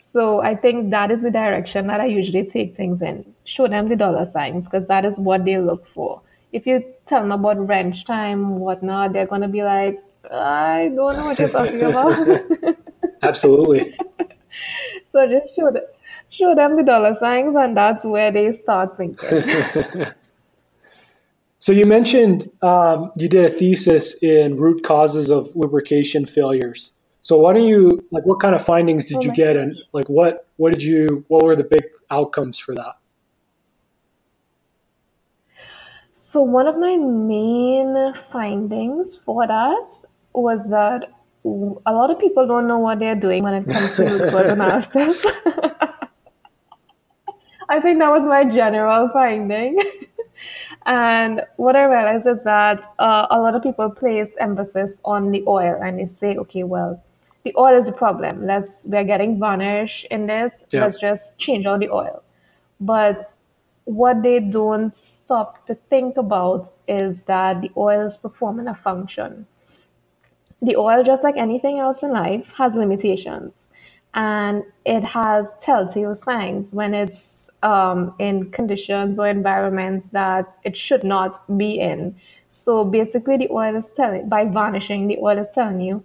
So 0.00 0.40
I 0.40 0.54
think 0.54 0.90
that 0.90 1.10
is 1.10 1.22
the 1.22 1.30
direction 1.30 1.86
that 1.88 2.00
I 2.00 2.06
usually 2.06 2.46
take 2.46 2.74
things 2.74 3.02
in. 3.02 3.34
Show 3.44 3.68
them 3.68 3.88
the 3.88 3.96
dollar 3.96 4.24
signs 4.24 4.64
because 4.64 4.88
that 4.88 5.04
is 5.04 5.18
what 5.18 5.44
they 5.44 5.58
look 5.58 5.86
for. 5.88 6.22
If 6.52 6.66
you 6.66 6.82
tell 7.04 7.20
them 7.20 7.32
about 7.32 7.68
wrench 7.68 8.06
time, 8.06 8.58
whatnot, 8.58 9.12
they're 9.12 9.26
gonna 9.26 9.48
be 9.48 9.62
like, 9.62 10.02
I 10.30 10.90
don't 10.94 11.16
know 11.16 11.26
what 11.26 11.38
you're 11.38 11.50
talking 11.50 11.82
about. 11.82 12.40
Absolutely. 13.22 13.94
so 15.12 15.26
just 15.26 15.54
show 15.54 15.70
them, 15.70 15.84
show 16.30 16.54
them 16.54 16.76
the 16.76 16.82
dollar 16.82 17.14
signs, 17.14 17.54
and 17.56 17.76
that's 17.76 18.04
where 18.04 18.30
they 18.30 18.52
start 18.52 18.96
thinking. 18.96 20.06
So 21.58 21.72
you 21.72 21.86
mentioned 21.86 22.50
um, 22.62 23.10
you 23.16 23.28
did 23.28 23.44
a 23.44 23.50
thesis 23.50 24.14
in 24.22 24.56
root 24.56 24.84
causes 24.84 25.30
of 25.30 25.54
lubrication 25.56 26.26
failures. 26.26 26.92
So 27.22 27.38
why 27.38 27.54
don't 27.54 27.66
you 27.66 28.06
like 28.10 28.24
what 28.24 28.40
kind 28.40 28.54
of 28.54 28.64
findings 28.64 29.06
did 29.06 29.16
Oh 29.16 29.22
you 29.22 29.32
get 29.32 29.56
and 29.56 29.76
like 29.92 30.08
what 30.08 30.46
what 30.58 30.72
did 30.72 30.82
you 30.82 31.24
what 31.28 31.42
were 31.42 31.56
the 31.56 31.64
big 31.64 31.84
outcomes 32.10 32.58
for 32.58 32.74
that? 32.74 32.94
So 36.12 36.42
one 36.42 36.66
of 36.66 36.76
my 36.76 36.96
main 36.96 38.14
findings 38.30 39.16
for 39.16 39.46
that 39.46 39.94
was 40.34 40.68
that 40.68 41.10
a 41.86 41.92
lot 41.92 42.10
of 42.10 42.18
people 42.18 42.46
don't 42.46 42.66
know 42.66 42.78
what 42.78 42.98
they're 42.98 43.14
doing 43.14 43.42
when 43.42 43.54
it 43.54 43.66
comes 43.68 43.94
to 43.96 44.04
root 44.04 44.30
cause 44.30 44.48
analysis. 44.48 45.24
I 47.68 47.80
think 47.80 47.98
that 47.98 48.10
was 48.10 48.22
my 48.24 48.44
general 48.44 49.08
finding. 49.12 49.78
And 50.86 51.42
what 51.56 51.74
I 51.74 51.84
realized 51.84 52.28
is 52.28 52.44
that 52.44 52.84
uh, 53.00 53.26
a 53.30 53.40
lot 53.40 53.56
of 53.56 53.62
people 53.62 53.90
place 53.90 54.36
emphasis 54.38 55.00
on 55.04 55.32
the 55.32 55.42
oil 55.48 55.80
and 55.82 55.98
they 55.98 56.06
say, 56.06 56.36
okay, 56.36 56.62
well, 56.62 57.02
the 57.44 57.52
oil 57.58 57.76
is 57.76 57.86
the 57.86 57.92
problem. 57.92 58.46
Let's 58.46 58.86
we're 58.88 59.04
getting 59.04 59.38
varnish 59.38 60.06
in 60.10 60.26
this. 60.26 60.52
Yeah. 60.70 60.82
Let's 60.82 61.00
just 61.00 61.38
change 61.38 61.66
all 61.66 61.78
the 61.78 61.90
oil. 61.90 62.22
But 62.80 63.32
what 63.84 64.22
they 64.22 64.38
don't 64.38 64.96
stop 64.96 65.66
to 65.66 65.74
think 65.90 66.16
about 66.16 66.72
is 66.86 67.24
that 67.24 67.62
the 67.62 67.70
oil 67.76 68.06
is 68.06 68.16
performing 68.16 68.68
a 68.68 68.74
function. 68.74 69.46
The 70.62 70.76
oil, 70.76 71.02
just 71.04 71.22
like 71.22 71.36
anything 71.36 71.78
else 71.78 72.02
in 72.02 72.10
life, 72.10 72.52
has 72.56 72.74
limitations 72.74 73.52
and 74.14 74.64
it 74.86 75.04
has 75.04 75.46
telltale 75.60 76.14
signs 76.14 76.74
when 76.74 76.94
it's 76.94 77.50
um, 77.62 78.14
in 78.18 78.50
conditions 78.50 79.18
or 79.18 79.28
environments 79.28 80.06
that 80.06 80.56
it 80.64 80.76
should 80.76 81.04
not 81.04 81.38
be 81.58 81.78
in. 81.78 82.16
So 82.50 82.84
basically, 82.84 83.36
the 83.36 83.48
oil 83.50 83.76
is 83.76 83.88
telling, 83.88 84.28
by 84.28 84.46
varnishing, 84.46 85.08
the 85.08 85.18
oil 85.18 85.38
is 85.38 85.48
telling 85.54 85.80
you 85.80 86.04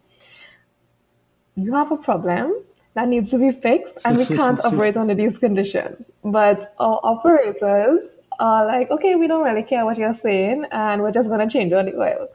you 1.56 1.74
have 1.74 1.92
a 1.92 1.98
problem 1.98 2.54
that 2.94 3.08
needs 3.08 3.32
to 3.32 3.38
be 3.38 3.52
fixed 3.52 3.98
and 4.04 4.18
we 4.18 4.26
can't 4.26 4.60
operate 4.66 4.98
under 4.98 5.16
these 5.16 5.38
conditions. 5.38 6.10
But 6.24 6.74
our 6.80 7.00
operators 7.04 8.10
are 8.40 8.66
like, 8.66 8.90
okay, 8.92 9.16
we 9.16 9.28
don't 9.28 9.44
really 9.44 9.64
care 9.64 9.86
what 9.86 9.98
you're 9.98 10.14
saying 10.14 10.66
and 10.72 11.02
we're 11.02 11.12
just 11.12 11.30
going 11.30 11.48
to 11.48 11.52
change 11.52 11.72
on 11.74 11.86
the 11.86 11.96
oil. 11.96 12.28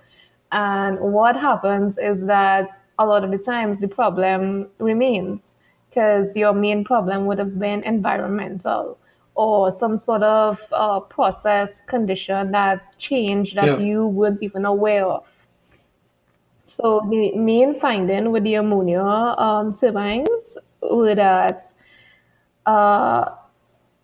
And 0.52 0.98
what 1.00 1.36
happens 1.36 1.98
is 1.98 2.26
that 2.26 2.80
a 2.98 3.06
lot 3.06 3.24
of 3.24 3.30
the 3.30 3.38
times 3.38 3.80
the 3.80 3.88
problem 3.88 4.68
remains 4.78 5.54
because 5.88 6.36
your 6.36 6.52
main 6.52 6.84
problem 6.84 7.26
would 7.26 7.38
have 7.38 7.58
been 7.58 7.82
environmental 7.84 8.98
or 9.34 9.72
some 9.76 9.96
sort 9.96 10.22
of 10.22 10.60
uh, 10.72 11.00
process 11.00 11.82
condition 11.86 12.52
that 12.52 12.96
changed 12.98 13.56
that 13.56 13.78
Yeah. 13.78 13.84
you 13.84 14.06
weren't 14.06 14.42
even 14.42 14.64
aware 14.64 15.04
of. 15.06 15.24
So 16.64 17.06
the 17.08 17.32
main 17.36 17.78
finding 17.78 18.32
with 18.32 18.42
the 18.44 18.54
ammonia 18.54 19.02
um, 19.02 19.74
turbines 19.74 20.58
were 20.82 21.14
that 21.14 21.62
uh, 22.66 23.30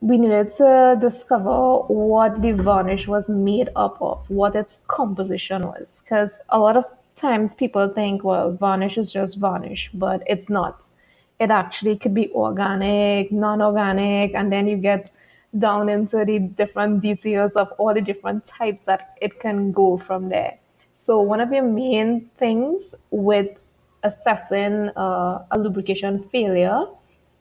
we 0.02 0.18
needed 0.18 0.50
to 0.50 0.98
discover 1.00 1.78
what 1.86 2.42
the 2.42 2.50
varnish 2.50 3.06
was 3.06 3.28
made 3.28 3.68
up 3.76 3.96
of, 4.02 4.28
what 4.28 4.56
its 4.56 4.80
composition 4.88 5.62
was. 5.62 6.02
Because 6.02 6.40
a 6.48 6.58
lot 6.58 6.76
of 6.76 6.84
times 7.14 7.54
people 7.54 7.88
think, 7.88 8.24
well, 8.24 8.50
varnish 8.52 8.98
is 8.98 9.12
just 9.12 9.38
varnish, 9.38 9.90
but 9.94 10.24
it's 10.26 10.50
not. 10.50 10.82
It 11.38 11.52
actually 11.52 11.96
could 11.98 12.14
be 12.14 12.32
organic, 12.32 13.30
non 13.30 13.62
organic, 13.62 14.34
and 14.34 14.52
then 14.52 14.66
you 14.66 14.76
get 14.76 15.12
down 15.56 15.88
into 15.88 16.24
the 16.24 16.40
different 16.40 17.00
details 17.00 17.52
of 17.52 17.70
all 17.78 17.94
the 17.94 18.00
different 18.00 18.44
types 18.44 18.86
that 18.86 19.14
it 19.20 19.38
can 19.38 19.70
go 19.70 19.98
from 19.98 20.30
there. 20.30 20.58
So, 20.94 21.20
one 21.20 21.40
of 21.40 21.52
your 21.52 21.62
main 21.62 22.28
things 22.38 22.94
with 23.10 23.62
assessing 24.02 24.90
uh, 24.96 25.44
a 25.48 25.58
lubrication 25.58 26.24
failure 26.24 26.86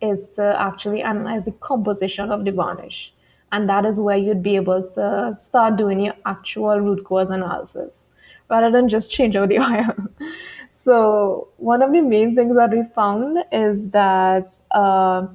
is 0.01 0.29
to 0.29 0.55
actually 0.59 1.01
analyze 1.01 1.45
the 1.45 1.51
composition 1.51 2.31
of 2.31 2.45
the 2.45 2.51
varnish. 2.51 3.13
And 3.51 3.67
that 3.69 3.85
is 3.85 3.99
where 3.99 4.17
you'd 4.17 4.43
be 4.43 4.55
able 4.55 4.81
to 4.95 5.35
start 5.37 5.75
doing 5.75 5.99
your 5.99 6.15
actual 6.25 6.79
root 6.79 7.03
cause 7.03 7.29
analysis 7.29 8.05
rather 8.49 8.69
than 8.69 8.89
just 8.89 9.11
change 9.11 9.35
out 9.35 9.49
the 9.49 9.59
oil. 9.69 10.07
so, 10.75 11.47
one 11.57 11.81
of 11.81 11.91
the 11.91 12.01
main 12.01 12.35
things 12.35 12.55
that 12.55 12.71
we 12.71 12.83
found 12.95 13.39
is 13.51 13.89
that 13.89 14.53
uh, 14.71 15.27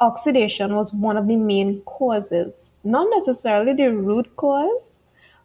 oxidation 0.00 0.74
was 0.74 0.92
one 0.92 1.16
of 1.16 1.26
the 1.28 1.36
main 1.36 1.80
causes, 1.82 2.72
not 2.84 3.08
necessarily 3.10 3.72
the 3.72 3.88
root 3.94 4.34
cause, 4.36 4.98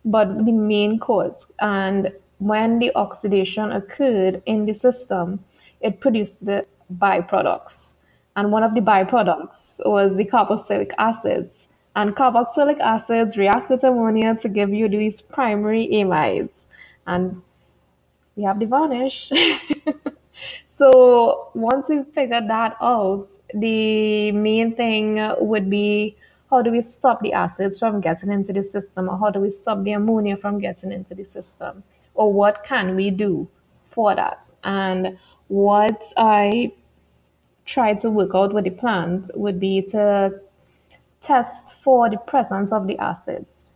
but 0.04 0.46
the 0.46 0.52
main 0.52 1.00
cause. 1.00 1.46
And 1.60 2.12
when 2.40 2.80
the 2.80 2.92
oxidation 2.96 3.72
occurred 3.72 4.42
in 4.46 4.66
the 4.66 4.74
system, 4.74 5.44
it 5.82 6.00
produced 6.00 6.44
the 6.46 6.66
byproducts. 6.94 7.96
And 8.36 8.52
one 8.52 8.64
of 8.64 8.76
the 8.76 8.82
byproducts 8.82 9.80
was 9.86 10.16
the 10.16 10.26
carboxylic 10.26 10.92
acids. 10.98 11.68
And 11.96 12.16
carboxylic 12.16 12.80
acids 12.80 13.38
react 13.38 13.70
with 13.70 13.84
ammonia 13.84 14.36
to 14.42 14.50
give 14.50 14.74
you 14.74 14.88
these 14.88 15.22
primary 15.22 15.88
amides. 15.88 16.66
And 17.08 17.42
we 18.36 18.44
have 18.44 18.60
the 18.60 18.68
varnish. 18.68 19.32
so 20.70 21.50
once 21.56 21.90
we 21.90 22.04
figure 22.14 22.42
that 22.48 22.78
out, 22.80 23.28
the 23.54 24.32
main 24.32 24.76
thing 24.76 25.20
would 25.40 25.70
be 25.70 26.16
how 26.50 26.62
do 26.62 26.72
we 26.72 26.82
stop 26.82 27.22
the 27.22 27.34
acids 27.34 27.80
from 27.80 28.00
getting 28.00 28.32
into 28.32 28.54
the 28.54 28.64
system 28.64 29.10
or 29.10 29.18
how 29.18 29.30
do 29.30 29.40
we 29.40 29.52
stop 29.52 29.84
the 29.84 29.92
ammonia 29.92 30.38
from 30.38 30.60
getting 30.60 30.92
into 30.92 31.14
the 31.14 31.26
system 31.26 31.84
or 32.14 32.32
what 32.32 32.64
can 32.64 32.96
we 32.96 33.10
do 33.10 33.48
for 33.90 34.16
that 34.16 34.50
and 34.64 35.18
what 35.48 36.04
i 36.18 36.72
try 37.66 37.94
to 37.94 38.10
work 38.10 38.32
out 38.34 38.54
with 38.54 38.64
the 38.64 38.70
plant 38.70 39.30
would 39.36 39.60
be 39.60 39.82
to 39.82 40.40
test 41.22 41.74
for 41.82 42.10
the 42.10 42.18
presence 42.18 42.72
of 42.72 42.88
the 42.88 42.98
acids 42.98 43.74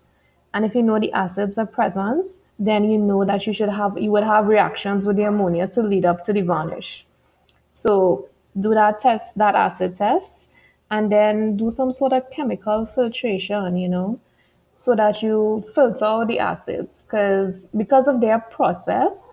and 0.53 0.65
if 0.65 0.75
you 0.75 0.83
know 0.83 0.99
the 0.99 1.11
acids 1.13 1.57
are 1.57 1.65
present 1.65 2.27
then 2.59 2.89
you 2.89 2.97
know 2.97 3.25
that 3.25 3.47
you 3.47 3.53
should 3.53 3.69
have 3.69 3.97
you 3.97 4.11
would 4.11 4.23
have 4.23 4.47
reactions 4.47 5.07
with 5.07 5.15
the 5.17 5.23
ammonia 5.23 5.67
to 5.67 5.81
lead 5.81 6.05
up 6.05 6.23
to 6.23 6.33
the 6.33 6.41
varnish 6.41 7.05
so 7.71 8.27
do 8.59 8.73
that 8.73 8.99
test 8.99 9.37
that 9.37 9.55
acid 9.55 9.95
test 9.95 10.47
and 10.91 11.09
then 11.09 11.55
do 11.55 11.71
some 11.71 11.91
sort 11.91 12.11
of 12.11 12.29
chemical 12.31 12.85
filtration, 12.85 13.77
you 13.77 13.87
know, 13.87 14.19
so 14.73 14.93
that 14.93 15.23
you 15.23 15.63
filter 15.73 16.25
the 16.27 16.37
acids. 16.37 17.01
Because 17.01 17.65
because 17.75 18.07
of 18.07 18.19
their 18.19 18.39
process, 18.39 19.31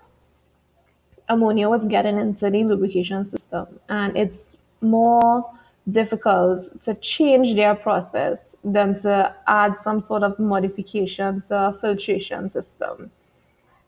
ammonia 1.29 1.69
was 1.69 1.85
getting 1.85 2.19
into 2.19 2.51
the 2.51 2.65
lubrication 2.65 3.27
system, 3.27 3.67
and 3.89 4.17
it's 4.17 4.57
more 4.81 5.51
difficult 5.89 6.81
to 6.83 6.95
change 6.97 7.55
their 7.55 7.75
process 7.75 8.55
than 8.63 8.95
to 9.01 9.35
add 9.47 9.77
some 9.79 10.05
sort 10.05 10.23
of 10.23 10.39
modification 10.39 11.41
to 11.43 11.55
a 11.55 11.79
filtration 11.81 12.49
system. 12.51 13.11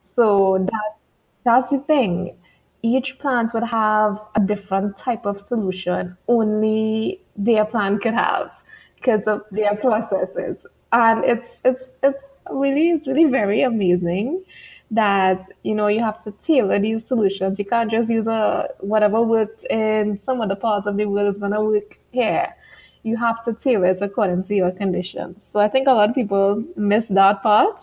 So 0.03 0.59
that 0.59 0.97
that's 1.45 1.71
the 1.71 1.79
thing. 1.79 2.37
Each 2.83 3.19
plant 3.19 3.53
would 3.53 3.65
have 3.65 4.19
a 4.35 4.41
different 4.41 4.97
type 4.97 5.27
of 5.27 5.41
solution 5.41 6.17
only 6.29 7.21
their 7.37 7.65
plant 7.65 8.03
could 8.03 8.15
have 8.15 8.51
because 8.97 9.27
of 9.27 9.43
their 9.51 9.77
processes. 9.77 10.65
And 10.93 11.25
it's 11.25 11.61
it's 11.65 11.99
it's 12.03 12.29
really 12.51 12.91
it's 12.91 13.07
really 13.07 13.25
very 13.25 13.63
amazing 13.63 14.43
that 14.91 15.49
you 15.63 15.75
know 15.75 15.87
you 15.87 16.01
have 16.01 16.21
to 16.23 16.33
tailor 16.43 16.79
these 16.79 17.07
solutions. 17.07 17.59
You 17.59 17.65
can't 17.65 17.91
just 17.91 18.11
use 18.11 18.27
a 18.27 18.69
whatever 18.81 19.23
worked 19.23 19.65
in 19.65 20.19
some 20.19 20.41
other 20.41 20.57
parts 20.57 20.87
of 20.87 20.97
the 20.97 21.07
world 21.07 21.37
is 21.37 21.41
to 21.41 21.61
work 21.61 21.99
here. 22.11 22.55
You 23.03 23.17
have 23.17 23.45
to 23.45 23.55
tailor 23.55 23.87
it 23.87 24.03
according 24.03 24.45
to 24.45 24.55
your 24.55 24.73
conditions. 24.73 25.45
So 25.45 25.61
i 25.61 25.69
think 25.69 25.87
a 25.89 25.93
lot 25.93 26.09
of 26.11 26.15
people 26.15 26.65
miss 26.77 27.09
that 27.09 27.43
part 27.43 27.81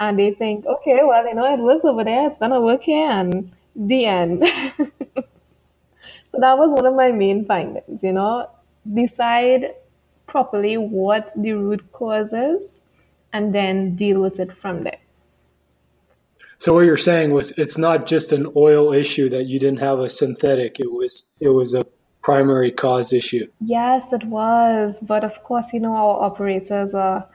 and 0.00 0.18
they 0.18 0.32
think 0.32 0.66
okay 0.66 1.00
well 1.02 1.26
you 1.26 1.34
know 1.34 1.52
it 1.52 1.60
works 1.60 1.84
over 1.84 2.04
there. 2.04 2.28
It's 2.28 2.38
to 2.38 2.60
work 2.60 2.82
here 2.82 3.08
and 3.08 3.50
the 3.74 4.06
end. 4.06 4.44
so 4.76 6.38
that 6.38 6.58
was 6.58 6.70
one 6.70 6.86
of 6.86 6.94
my 6.94 7.10
main 7.10 7.44
findings, 7.44 8.02
you 8.02 8.12
know, 8.12 8.50
decide 8.92 9.74
properly 10.26 10.76
what 10.76 11.32
the 11.36 11.52
root 11.52 11.84
cause 11.92 12.32
is 12.32 12.84
and 13.32 13.54
then 13.54 13.94
deal 13.96 14.20
with 14.20 14.38
it 14.40 14.52
from 14.58 14.84
there. 14.84 14.98
So 16.64 16.72
what 16.72 16.86
you're 16.86 16.96
saying 16.96 17.30
was 17.32 17.50
it's 17.58 17.76
not 17.76 18.06
just 18.06 18.32
an 18.32 18.50
oil 18.56 18.94
issue 18.94 19.28
that 19.28 19.44
you 19.44 19.58
didn't 19.58 19.80
have 19.80 19.98
a 19.98 20.08
synthetic, 20.08 20.80
it 20.80 20.90
was 20.90 21.28
it 21.38 21.50
was 21.50 21.74
a 21.74 21.84
primary 22.22 22.70
cause 22.70 23.12
issue. 23.12 23.46
Yes, 23.60 24.10
it 24.14 24.24
was. 24.24 25.02
But 25.02 25.24
of 25.24 25.42
course, 25.42 25.74
you 25.74 25.80
know, 25.80 25.94
our 25.94 26.22
operators 26.22 26.94
are, 26.94 27.26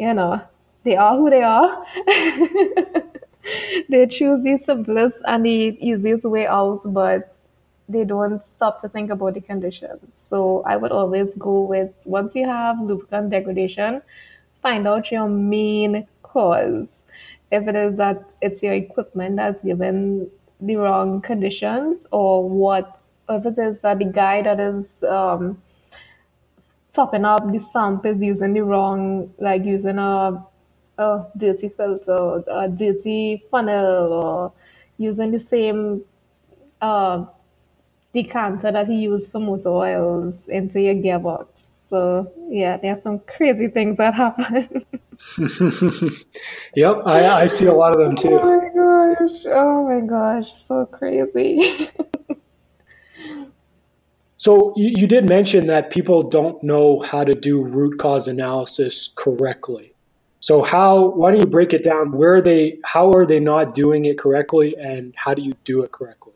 you 0.00 0.12
know, 0.12 0.42
they 0.82 0.96
are 0.96 1.16
who 1.16 1.30
they 1.30 1.44
are. 1.44 1.86
they 3.88 4.04
choose 4.08 4.42
the 4.42 4.58
simplest 4.58 5.22
and 5.28 5.46
the 5.46 5.78
easiest 5.78 6.24
way 6.24 6.48
out, 6.48 6.80
but 6.86 7.36
they 7.88 8.02
don't 8.02 8.42
stop 8.42 8.80
to 8.80 8.88
think 8.88 9.12
about 9.12 9.34
the 9.34 9.42
conditions. 9.42 10.02
So 10.12 10.64
I 10.66 10.76
would 10.76 10.90
always 10.90 11.32
go 11.38 11.62
with 11.62 11.92
once 12.04 12.34
you 12.34 12.46
have 12.48 12.80
lubricant 12.80 13.30
degradation, 13.30 14.02
find 14.60 14.88
out 14.88 15.12
your 15.12 15.28
main 15.28 16.08
cause. 16.24 17.01
If 17.52 17.68
it 17.68 17.76
is 17.76 17.96
that 17.98 18.34
it's 18.40 18.62
your 18.62 18.72
equipment 18.72 19.36
that's 19.36 19.62
given 19.62 20.30
the 20.60 20.76
wrong 20.76 21.20
conditions, 21.20 22.06
or 22.10 22.48
what, 22.48 22.98
if 23.28 23.46
it 23.46 23.58
is 23.58 23.82
that 23.82 23.98
the 23.98 24.06
guy 24.06 24.42
that 24.42 24.58
is 24.58 25.04
um, 25.04 25.62
topping 26.92 27.24
up 27.24 27.52
the 27.52 27.60
sump 27.60 28.06
is 28.06 28.22
using 28.22 28.54
the 28.54 28.64
wrong, 28.64 29.32
like 29.38 29.64
using 29.64 29.98
a 29.98 30.44
a 30.98 31.26
dirty 31.36 31.68
filter, 31.68 32.42
a 32.50 32.68
dirty 32.68 33.42
funnel, 33.50 34.12
or 34.12 34.52
using 34.98 35.30
the 35.32 35.40
same 35.40 36.04
uh, 36.80 37.24
decanter 38.12 38.70
that 38.70 38.86
he 38.88 38.96
used 38.96 39.32
for 39.32 39.40
motor 39.40 39.70
oils 39.70 40.48
into 40.48 40.80
your 40.80 40.94
gearbox. 40.94 41.46
So 41.92 42.32
yeah, 42.48 42.78
there's 42.78 43.02
some 43.02 43.18
crazy 43.18 43.68
things 43.68 43.98
that 43.98 44.14
happen. 44.14 44.86
yep, 46.74 46.96
I, 47.04 47.42
I 47.42 47.46
see 47.46 47.66
a 47.66 47.74
lot 47.74 47.94
of 47.94 47.98
them 47.98 48.16
too. 48.16 48.30
Oh 48.32 48.58
my 48.58 49.18
gosh! 49.18 49.44
Oh 49.44 49.84
my 49.86 50.00
gosh! 50.00 50.50
So 50.50 50.86
crazy. 50.86 51.90
so 54.38 54.72
you, 54.74 54.94
you 54.96 55.06
did 55.06 55.28
mention 55.28 55.66
that 55.66 55.90
people 55.90 56.22
don't 56.22 56.62
know 56.62 57.00
how 57.00 57.24
to 57.24 57.34
do 57.34 57.62
root 57.62 57.98
cause 57.98 58.26
analysis 58.26 59.10
correctly. 59.14 59.92
So 60.40 60.62
how 60.62 61.10
why 61.10 61.32
don't 61.32 61.40
you 61.40 61.46
break 61.46 61.74
it 61.74 61.84
down? 61.84 62.12
Where 62.12 62.36
are 62.36 62.40
they 62.40 62.78
how 62.84 63.12
are 63.12 63.26
they 63.26 63.38
not 63.38 63.74
doing 63.74 64.06
it 64.06 64.18
correctly 64.18 64.74
and 64.78 65.12
how 65.14 65.34
do 65.34 65.42
you 65.42 65.52
do 65.64 65.82
it 65.82 65.92
correctly? 65.92 66.32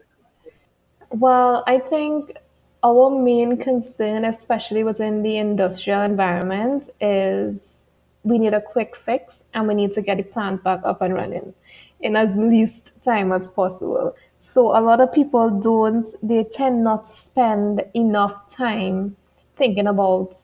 Well, 1.13 1.65
I 1.67 1.79
think 1.79 2.37
our 2.83 3.11
main 3.11 3.57
concern, 3.57 4.25
especially 4.25 4.85
within 4.85 5.23
the 5.23 5.37
industrial 5.39 6.03
environment, 6.03 6.91
is 7.01 7.85
we 8.23 8.39
need 8.39 8.55
a 8.55 8.61
quick 8.61 8.95
fix 8.97 9.43
and 9.55 9.69
we 9.69 9.75
need 9.75 9.93
to 9.93 10.03
get 10.03 10.17
the 10.19 10.23
plant 10.23 10.63
back 10.63 10.81
up 10.85 11.01
and 11.01 11.15
running 11.15 11.55
in 12.01 12.17
as 12.17 12.37
least 12.37 12.93
time 13.03 13.33
as 13.33 13.49
possible. 13.49 14.15
So 14.39 14.77
a 14.77 14.81
lot 14.81 15.01
of 15.01 15.13
people 15.13 15.51
don't 15.51 16.09
they 16.23 16.45
tend 16.45 16.85
not 16.85 17.07
to 17.07 17.13
spend 17.13 17.83
enough 17.95 18.49
time 18.49 19.17
thinking 19.57 19.87
about 19.87 20.37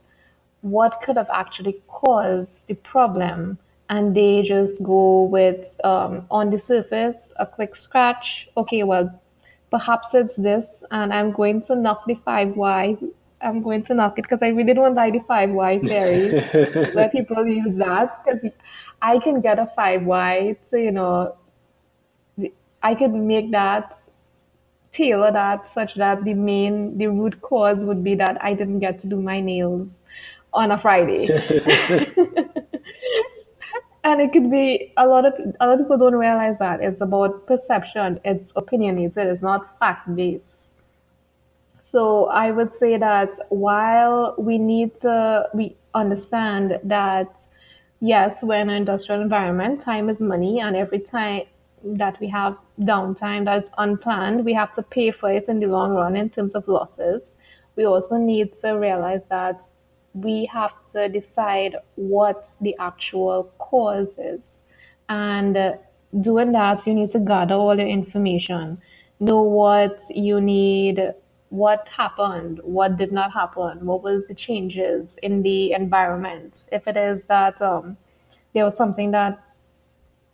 what 0.63 1.01
could 1.03 1.17
have 1.17 1.31
actually 1.33 1.83
caused 1.89 2.69
the 2.69 2.75
problem 2.75 3.59
and 3.91 4.17
they 4.17 4.43
just 4.43 4.83
go 4.83 5.25
with 5.25 5.79
um, 5.85 6.25
on 6.31 6.51
the 6.51 6.59
surface 6.59 7.33
a 7.37 7.47
quick 7.47 7.77
scratch 7.77 8.49
okay 8.57 8.85
well 8.85 9.22
perhaps 9.73 10.15
it's 10.15 10.37
this 10.37 10.85
and 10.91 11.13
i'm 11.13 11.33
going 11.33 11.61
to 11.69 11.75
knock 11.75 12.05
the 12.07 12.15
5y 12.15 13.11
i'm 13.41 13.63
going 13.63 13.83
to 13.83 13.95
knock 13.95 14.19
it 14.19 14.23
because 14.23 14.43
i 14.43 14.49
really 14.49 14.75
don't 14.75 14.95
like 14.95 15.13
the 15.15 15.21
5y 15.21 15.89
theory 15.89 16.93
where 16.95 17.09
people 17.09 17.47
use 17.47 17.77
that 17.77 18.23
because 18.25 18.45
i 19.01 19.19
can 19.19 19.41
get 19.41 19.59
a 19.59 19.69
5y 19.79 20.57
so 20.71 20.77
you 20.77 20.93
know 20.93 21.35
i 22.83 22.95
could 22.95 23.15
make 23.33 23.51
that 23.51 23.99
tailor 24.93 25.33
that 25.33 25.67
such 25.67 25.95
that 25.95 26.23
the 26.25 26.35
main 26.35 26.99
the 26.99 27.07
root 27.07 27.41
cause 27.41 27.87
would 27.87 28.05
be 28.05 28.15
that 28.15 28.43
i 28.45 28.53
didn't 28.53 28.81
get 28.81 28.99
to 28.99 29.07
do 29.07 29.21
my 29.21 29.41
nails 29.41 30.01
on 30.55 30.71
a 30.71 30.79
Friday. 30.79 31.27
and 34.05 34.21
it 34.21 34.33
could 34.33 34.51
be 34.51 34.93
a 34.97 35.07
lot 35.07 35.25
of 35.25 35.35
a 35.61 35.67
lot 35.67 35.75
of 35.75 35.81
people 35.81 35.99
don't 35.99 36.15
realize 36.15 36.59
that 36.59 36.81
it's 36.81 37.01
about 37.01 37.47
perception, 37.47 38.21
it's 38.25 38.53
opinionated, 38.57 39.27
it's 39.29 39.43
not 39.43 39.79
fact 39.79 40.15
based. 40.15 40.67
So 41.81 42.27
I 42.27 42.51
would 42.51 42.73
say 42.75 42.97
that 42.97 43.39
while 43.51 44.35
we 44.39 44.59
need 44.59 44.97
to 45.01 45.49
we 45.55 45.77
understand 45.95 46.81
that 46.85 47.47
yes, 48.01 48.43
we're 48.43 48.61
in 48.61 48.71
an 48.71 48.77
industrial 48.77 49.23
environment, 49.23 49.81
time 49.81 50.09
is 50.09 50.19
money, 50.19 50.61
and 50.61 50.75
every 50.75 50.99
time 50.99 51.43
that 51.85 52.19
we 52.21 52.29
have 52.29 52.57
downtime 52.81 53.45
that's 53.45 53.71
unplanned, 53.79 54.45
we 54.45 54.53
have 54.53 54.73
to 54.73 54.83
pay 54.83 55.11
for 55.11 55.31
it 55.31 55.49
in 55.49 55.61
the 55.61 55.67
long 55.67 55.93
run 55.93 56.17
in 56.17 56.29
terms 56.31 56.55
of 56.55 56.67
losses. 56.67 57.35
We 57.77 57.85
also 57.85 58.17
need 58.17 58.55
to 58.63 58.73
realize 58.73 59.25
that 59.31 59.69
we 60.15 60.47
have 60.47 60.73
to 60.93 61.09
decide 61.09 61.77
what 61.97 62.47
the 62.61 62.77
actual 62.79 63.51
cause 63.59 64.17
is. 64.19 64.65
And 65.09 65.57
uh, 65.57 65.73
doing 66.21 66.53
that, 66.53 66.87
you 66.87 66.95
need 66.95 67.11
to 67.13 67.19
gather 67.19 67.55
all 67.55 67.77
your 67.77 67.89
information, 67.89 68.81
know 69.21 69.43
what 69.43 70.01
you 70.11 70.41
need, 70.41 71.15
what 71.49 71.87
happened, 71.89 72.61
what 72.63 72.97
did 72.97 73.13
not 73.13 73.33
happen, 73.33 73.85
what 73.85 74.03
was 74.03 74.29
the 74.29 74.35
changes 74.35 75.19
in 75.23 75.43
the 75.43 75.73
environment. 75.73 76.61
If 76.73 76.87
it 76.87 76.97
is 76.97 77.25
that 77.27 77.61
um, 77.61 77.97
there 78.55 78.65
was 78.65 78.77
something 78.77 79.11
that 79.13 79.43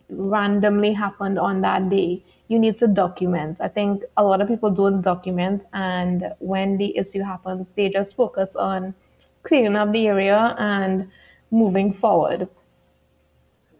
randomly 0.09 0.93
happened 0.93 1.37
on 1.37 1.61
that 1.61 1.89
day, 1.89 2.23
you 2.47 2.57
need 2.57 2.75
to 2.77 2.87
document. 2.87 3.61
I 3.61 3.67
think 3.67 4.03
a 4.17 4.23
lot 4.23 4.41
of 4.41 4.47
people 4.47 4.71
don't 4.71 5.01
document, 5.01 5.65
and 5.71 6.33
when 6.39 6.77
the 6.77 6.97
issue 6.97 7.21
happens, 7.21 7.71
they 7.71 7.89
just 7.89 8.15
focus 8.15 8.55
on 8.55 8.95
cleaning 9.43 9.75
up 9.75 9.91
the 9.91 10.07
area 10.07 10.55
and 10.57 11.09
moving 11.51 11.93
forward. 11.93 12.47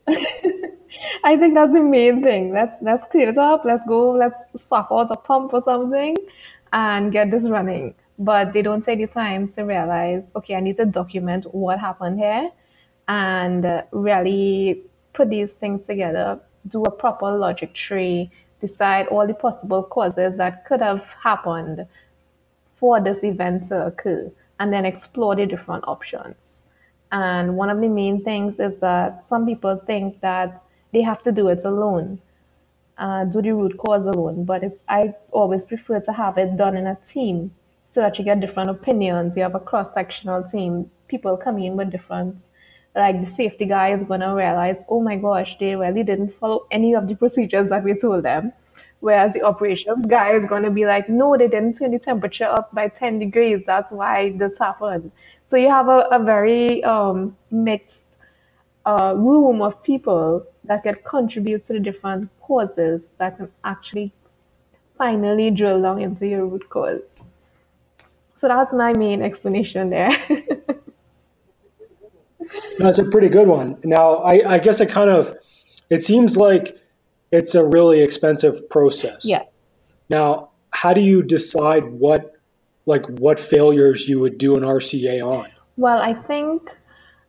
I 1.23 1.37
think 1.37 1.53
that's 1.53 1.73
the 1.73 1.81
main 1.81 2.23
thing. 2.23 2.53
Let's 2.53 2.75
let's 2.81 3.03
it 3.13 3.37
up. 3.37 3.63
Let's 3.65 3.83
go. 3.87 4.11
Let's 4.11 4.61
swap 4.61 4.91
out 4.91 5.11
a 5.11 5.15
pump 5.15 5.53
or 5.53 5.61
something, 5.61 6.15
and 6.73 7.11
get 7.11 7.31
this 7.31 7.47
running. 7.47 7.95
But 8.17 8.53
they 8.53 8.61
don't 8.61 8.83
take 8.83 8.99
the 8.99 9.07
time 9.07 9.47
to 9.49 9.63
realize, 9.63 10.31
okay, 10.35 10.55
I 10.55 10.59
need 10.59 10.77
to 10.77 10.85
document 10.85 11.45
what 11.53 11.79
happened 11.79 12.19
here, 12.19 12.51
and 13.07 13.83
really 13.91 14.83
put 15.13 15.29
these 15.29 15.53
things 15.53 15.85
together. 15.85 16.39
Do 16.67 16.83
a 16.83 16.91
proper 16.91 17.31
logic 17.31 17.73
tree. 17.73 18.31
Decide 18.61 19.07
all 19.07 19.25
the 19.25 19.33
possible 19.33 19.83
causes 19.83 20.35
that 20.35 20.65
could 20.65 20.81
have 20.81 21.05
happened 21.23 21.87
for 22.75 23.01
this 23.01 23.23
event 23.23 23.65
to 23.65 23.87
occur, 23.87 24.31
and 24.59 24.71
then 24.71 24.85
explore 24.85 25.35
the 25.35 25.45
different 25.45 25.83
options. 25.87 26.63
And 27.11 27.57
one 27.57 27.69
of 27.69 27.79
the 27.79 27.87
main 27.87 28.23
things 28.23 28.59
is 28.59 28.79
that 28.81 29.23
some 29.23 29.45
people 29.45 29.81
think 29.87 30.21
that 30.21 30.63
they 30.91 31.01
have 31.01 31.23
to 31.23 31.31
do 31.31 31.47
it 31.49 31.63
alone, 31.65 32.21
uh, 32.97 33.25
do 33.25 33.41
the 33.41 33.51
root 33.51 33.77
cause 33.77 34.05
alone. 34.05 34.43
But 34.43 34.63
it's 34.63 34.83
I 34.87 35.13
always 35.31 35.63
prefer 35.63 35.99
to 36.01 36.11
have 36.11 36.37
it 36.37 36.55
done 36.55 36.77
in 36.77 36.87
a 36.87 36.95
team 36.95 37.51
so 37.89 38.01
that 38.01 38.19
you 38.19 38.25
get 38.25 38.39
different 38.39 38.69
opinions. 38.69 39.35
You 39.35 39.43
have 39.43 39.55
a 39.55 39.59
cross 39.59 39.93
sectional 39.93 40.43
team. 40.43 40.91
People 41.07 41.35
come 41.37 41.57
in 41.57 41.75
with 41.75 41.89
different, 41.89 42.41
like 42.95 43.19
the 43.19 43.31
safety 43.31 43.65
guy 43.65 43.93
is 43.93 44.03
going 44.03 44.19
to 44.19 44.33
realize, 44.35 44.83
oh 44.89 45.01
my 45.01 45.15
gosh, 45.15 45.57
they 45.57 45.75
really 45.75 46.03
didn't 46.03 46.33
follow 46.39 46.67
any 46.69 46.93
of 46.93 47.07
the 47.07 47.15
procedures 47.15 47.69
that 47.69 47.83
we 47.83 47.95
told 47.95 48.23
them. 48.23 48.53
Whereas 49.01 49.33
the 49.33 49.43
operations 49.43 50.05
guy 50.05 50.35
is 50.35 50.45
going 50.45 50.63
to 50.63 50.71
be 50.71 50.85
like, 50.85 51.07
no, 51.07 51.37
they 51.37 51.47
didn't 51.47 51.77
turn 51.77 51.91
the 51.91 51.99
temperature 51.99 52.45
up 52.45 52.73
by 52.75 52.89
10 52.89 53.19
degrees. 53.19 53.61
That's 53.65 53.91
why 53.91 54.31
this 54.37 54.57
happened. 54.57 55.11
So 55.47 55.55
you 55.55 55.69
have 55.69 55.87
a, 55.87 56.07
a 56.11 56.19
very 56.21 56.83
um, 56.83 57.37
mixed 57.49 58.17
uh, 58.85 59.13
room 59.15 59.61
of 59.61 59.81
people 59.83 60.45
that 60.65 60.83
can 60.83 60.95
contribute 61.05 61.63
to 61.65 61.73
the 61.73 61.79
different 61.79 62.29
causes 62.41 63.11
that 63.17 63.37
can 63.37 63.49
actually 63.63 64.11
finally 64.97 65.49
drill 65.49 65.81
down 65.81 66.01
into 66.01 66.27
your 66.27 66.45
root 66.45 66.69
cause. 66.69 67.23
So 68.35 68.47
that's 68.47 68.73
my 68.73 68.93
main 68.93 69.21
explanation 69.21 69.89
there. 69.89 70.11
that's 72.79 72.99
a 72.99 73.05
pretty 73.05 73.29
good 73.29 73.47
one. 73.47 73.77
Now, 73.83 74.17
I, 74.17 74.55
I 74.55 74.59
guess 74.59 74.79
it 74.81 74.89
kind 74.89 75.09
of, 75.09 75.35
it 75.89 76.03
seems 76.03 76.37
like 76.37 76.77
it's 77.31 77.55
a 77.55 77.63
really 77.63 78.01
expensive 78.01 78.69
process. 78.69 79.25
Yes. 79.25 79.47
Now, 80.09 80.49
how 80.71 80.93
do 80.93 81.01
you 81.01 81.21
decide 81.21 81.85
what, 81.85 82.33
like, 82.85 83.05
what 83.19 83.39
failures 83.39 84.07
you 84.07 84.19
would 84.19 84.37
do 84.37 84.55
an 84.55 84.63
RCA 84.63 85.25
on? 85.25 85.47
Well, 85.77 85.99
I 85.99 86.13
think 86.13 86.75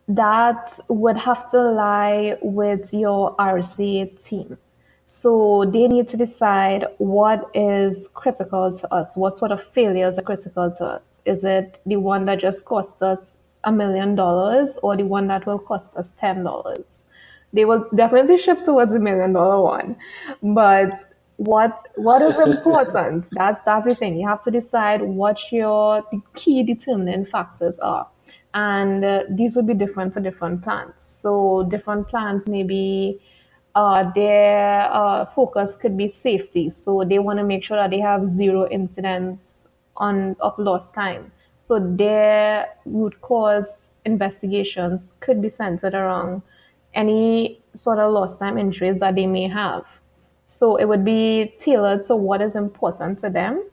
that 0.08 0.78
would 0.88 1.16
have 1.16 1.50
to 1.50 1.60
lie 1.60 2.36
with 2.42 2.92
your 2.92 3.36
RCA 3.36 4.22
team. 4.22 4.58
So 5.04 5.64
they 5.64 5.86
need 5.88 6.08
to 6.08 6.16
decide 6.16 6.84
what 6.98 7.50
is 7.52 8.08
critical 8.08 8.72
to 8.72 8.94
us. 8.94 9.16
What 9.16 9.38
sort 9.38 9.50
of 9.50 9.62
failures 9.62 10.18
are 10.18 10.22
critical 10.22 10.70
to 10.70 10.84
us? 10.84 11.20
Is 11.24 11.42
it 11.42 11.80
the 11.84 11.96
one 11.96 12.26
that 12.26 12.38
just 12.38 12.64
cost 12.64 13.02
us 13.02 13.36
a 13.64 13.72
million 13.72 14.14
dollars 14.14 14.78
or 14.82 14.96
the 14.96 15.04
one 15.04 15.26
that 15.26 15.46
will 15.46 15.58
cost 15.58 15.96
us 15.96 16.10
ten 16.10 16.44
dollars? 16.44 17.04
They 17.52 17.64
will 17.64 17.86
definitely 17.94 18.38
shift 18.38 18.64
towards 18.64 18.92
the 18.92 19.00
million 19.00 19.32
dollar 19.32 19.62
one. 19.62 19.96
But 20.42 20.92
what 21.36 21.80
what 21.96 22.22
is 22.22 22.38
important? 22.38 23.26
that's 23.32 23.60
that's 23.62 23.86
the 23.86 23.94
thing. 23.94 24.16
You 24.16 24.28
have 24.28 24.42
to 24.42 24.50
decide 24.50 25.02
what 25.02 25.50
your 25.50 26.02
the 26.12 26.20
key 26.34 26.62
determining 26.62 27.26
factors 27.26 27.78
are 27.80 28.06
and 28.54 29.04
uh, 29.04 29.22
these 29.30 29.54
would 29.56 29.66
be 29.66 29.74
different 29.74 30.12
for 30.12 30.20
different 30.20 30.62
plants. 30.62 31.06
So 31.06 31.64
different 31.64 32.08
plants 32.08 32.48
maybe 32.48 33.20
uh, 33.74 34.10
their 34.12 34.92
uh, 34.92 35.26
focus 35.26 35.76
could 35.76 35.96
be 35.96 36.08
safety. 36.08 36.70
So 36.70 37.04
they 37.04 37.18
want 37.18 37.38
to 37.38 37.44
make 37.44 37.62
sure 37.64 37.76
that 37.76 37.90
they 37.90 38.00
have 38.00 38.26
zero 38.26 38.68
incidents 38.68 39.68
on 39.96 40.36
of 40.40 40.58
lost 40.58 40.94
time. 40.94 41.30
So 41.58 41.78
their 41.78 42.66
root 42.84 43.20
cause 43.20 43.92
investigations 44.04 45.14
could 45.20 45.40
be 45.40 45.48
centered 45.48 45.94
around 45.94 46.42
any 46.94 47.62
sort 47.74 47.98
of 47.98 48.12
lost 48.12 48.38
time 48.38 48.58
injuries 48.58 48.98
that 49.00 49.14
they 49.14 49.26
may 49.26 49.48
have. 49.48 49.84
So 50.46 50.76
it 50.76 50.86
would 50.86 51.04
be 51.04 51.54
tailored 51.58 52.04
to 52.04 52.16
what 52.16 52.40
is 52.42 52.56
important 52.56 53.18
to 53.20 53.30
them. 53.30 53.64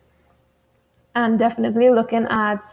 And 1.15 1.39
definitely 1.39 1.89
looking 1.89 2.27
at 2.29 2.63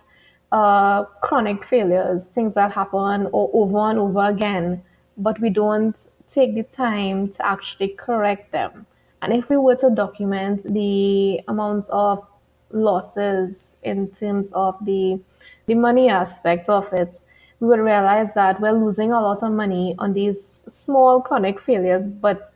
uh, 0.52 1.04
chronic 1.22 1.64
failures, 1.64 2.28
things 2.28 2.54
that 2.54 2.72
happen 2.72 3.28
over 3.33 3.78
and 3.90 3.98
over 3.98 4.28
again, 4.28 4.83
but 5.16 5.40
we 5.40 5.50
don't 5.50 5.96
take 6.28 6.54
the 6.54 6.62
time 6.62 7.28
to 7.28 7.46
actually 7.46 7.88
correct 7.88 8.52
them. 8.52 8.87
And 9.22 9.33
if 9.33 9.48
we 9.48 9.57
were 9.57 9.76
to 9.76 9.90
document 9.90 10.62
the 10.64 11.40
amount 11.48 11.88
of 11.88 12.26
losses 12.70 13.76
in 13.83 14.11
terms 14.11 14.52
of 14.52 14.76
the 14.85 15.20
the 15.66 15.74
money 15.74 16.11
aspect 16.11 16.68
of 16.68 16.92
it, 16.92 17.16
we 17.60 17.68
would 17.68 17.80
realize 17.80 18.34
that 18.34 18.60
we're 18.60 18.72
losing 18.72 19.12
a 19.12 19.20
lot 19.20 19.42
of 19.42 19.52
money 19.52 19.94
on 19.98 20.12
these 20.12 20.62
small 20.68 21.20
chronic 21.20 21.60
failures, 21.60 22.02
but 22.02 22.52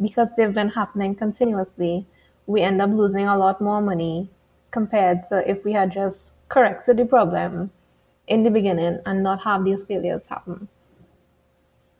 because 0.00 0.34
they've 0.36 0.54
been 0.54 0.70
happening 0.70 1.14
continuously, 1.14 2.06
we 2.46 2.60
end 2.60 2.80
up 2.82 2.90
losing 2.90 3.26
a 3.26 3.36
lot 3.36 3.60
more 3.60 3.80
money 3.80 4.28
compared 4.70 5.28
to 5.28 5.48
if 5.48 5.64
we 5.64 5.72
had 5.72 5.92
just 5.92 6.34
corrected 6.48 6.96
the 6.96 7.04
problem 7.04 7.70
in 8.26 8.42
the 8.42 8.50
beginning 8.50 8.98
and 9.06 9.22
not 9.22 9.42
have 9.42 9.64
these 9.64 9.84
failures 9.84 10.26
happen. 10.26 10.68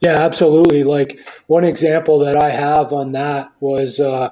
Yeah, 0.00 0.18
absolutely. 0.18 0.82
Like 0.82 1.20
one 1.46 1.64
example 1.64 2.18
that 2.20 2.36
I 2.36 2.50
have 2.50 2.92
on 2.92 3.12
that 3.12 3.52
was 3.60 4.00
uh, 4.00 4.30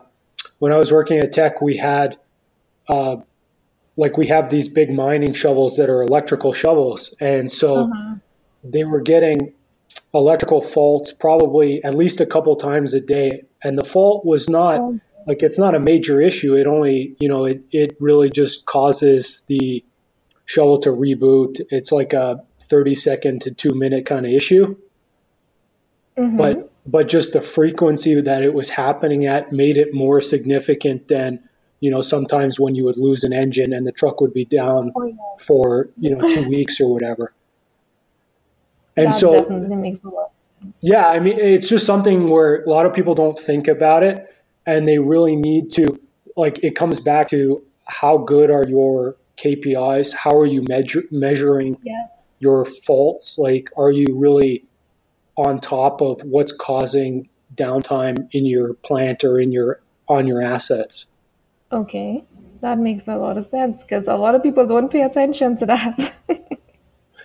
when 0.59 0.73
I 0.73 0.77
was 0.77 0.93
working 0.93 1.19
at 1.19 1.33
Teck, 1.33 1.61
we 1.61 1.77
had 1.77 2.19
uh, 2.89 3.17
like 4.01 4.17
we 4.17 4.27
have 4.27 4.51
these 4.51 4.69
big 4.69 4.91
mining 4.91 5.35
shovels 5.35 5.77
that 5.77 5.91
are 5.91 6.03
electrical 6.03 6.53
shovels, 6.53 7.15
and 7.21 7.51
so 7.51 7.85
uh-huh. 7.85 8.15
they 8.65 8.85
were 8.85 9.01
getting 9.01 9.53
electrical 10.15 10.61
faults 10.63 11.13
probably 11.13 11.83
at 11.85 11.95
least 11.95 12.21
a 12.21 12.27
couple 12.27 12.57
times 12.57 12.95
a 12.95 13.01
day, 13.01 13.43
and 13.63 13.79
the 13.79 13.85
fault 13.85 14.25
was 14.25 14.49
not. 14.49 14.81
Oh 14.81 15.01
like 15.27 15.43
it's 15.43 15.59
not 15.59 15.75
a 15.75 15.79
major 15.79 16.21
issue. 16.21 16.55
It 16.55 16.67
only, 16.67 17.15
you 17.21 17.29
know, 17.29 17.45
it, 17.45 17.63
it 17.71 17.97
really 18.01 18.31
just 18.31 18.67
causes 18.67 19.45
the 19.49 19.85
shovel 20.45 20.81
to 20.81 20.91
reboot. 20.91 21.61
It's 21.71 21.93
like 21.93 22.13
a 22.13 22.43
30 22.63 22.95
second 22.95 23.43
to 23.43 23.51
two 23.51 23.75
minute 23.75 24.07
kind 24.07 24.27
of 24.27 24.33
issue. 24.33 24.77
Mm-hmm. 26.17 26.37
But, 26.37 26.73
but 26.87 27.09
just 27.09 27.33
the 27.33 27.41
frequency 27.41 28.21
that 28.21 28.43
it 28.43 28.55
was 28.55 28.71
happening 28.71 29.27
at 29.27 29.53
made 29.53 29.77
it 29.77 29.95
more 29.95 30.21
significant 30.21 31.09
than, 31.09 31.49
you 31.81 31.91
know, 31.91 32.03
sometimes 32.03 32.61
when 32.61 32.75
you 32.75 32.85
would 32.85 32.99
lose 32.99 33.25
an 33.25 33.33
engine 33.33 33.73
and 33.73 33.87
the 33.87 33.93
truck 33.93 34.21
would 34.21 34.33
be 34.33 34.45
down 34.45 34.93
oh, 34.95 35.05
yeah. 35.05 35.15
for, 35.41 35.89
you 35.99 36.15
know, 36.15 36.21
two 36.21 36.49
weeks 36.57 36.81
or 36.81 36.93
whatever. 36.93 37.33
And 38.97 39.09
that 39.09 39.15
so, 39.15 39.39
definitely 39.39 39.77
makes 39.77 40.03
a 40.05 40.09
lot 40.09 40.33
yeah, 40.83 41.09
I 41.09 41.19
mean, 41.21 41.39
it's 41.39 41.69
just 41.69 41.87
something 41.87 42.29
where 42.29 42.63
a 42.63 42.69
lot 42.69 42.87
of 42.87 42.93
people 42.93 43.15
don't 43.15 43.39
think 43.39 43.69
about 43.69 44.03
it 44.03 44.35
and 44.67 44.87
they 44.87 44.99
really 44.99 45.37
need 45.37 45.71
to 45.73 45.99
like 46.37 46.63
it 46.63 46.77
comes 46.77 47.01
back 47.01 47.29
to 47.29 47.63
how 47.87 48.19
good 48.19 48.51
are 48.51 48.67
your 48.69 49.17
KPIs? 49.39 50.15
How 50.15 50.37
are 50.39 50.47
you 50.47 50.65
measure, 50.69 51.03
measuring 51.11 51.79
yes. 51.83 52.29
your 52.39 52.65
faults? 52.65 53.39
Like, 53.39 53.71
are 53.77 53.91
you 53.91 54.07
really 54.15 54.65
on 55.37 55.61
top 55.61 56.03
of 56.03 56.21
what's 56.23 56.53
causing 56.53 57.29
downtime 57.55 58.29
in 58.33 58.45
your 58.45 58.75
plant 58.75 59.25
or 59.25 59.41
in 59.41 59.53
your 59.53 59.81
on 60.09 60.27
your 60.27 60.43
assets? 60.43 61.07
Okay, 61.73 62.25
that 62.61 62.79
makes 62.79 63.07
a 63.09 63.17
lot 63.17 63.39
of 63.39 63.47
sense 63.47 63.83
because 63.83 64.09
a 64.09 64.17
lot 64.17 64.35
of 64.35 64.43
people 64.43 64.67
don't 64.67 64.91
pay 64.91 65.03
attention 65.03 65.57
to 65.59 65.67
that. 65.67 66.15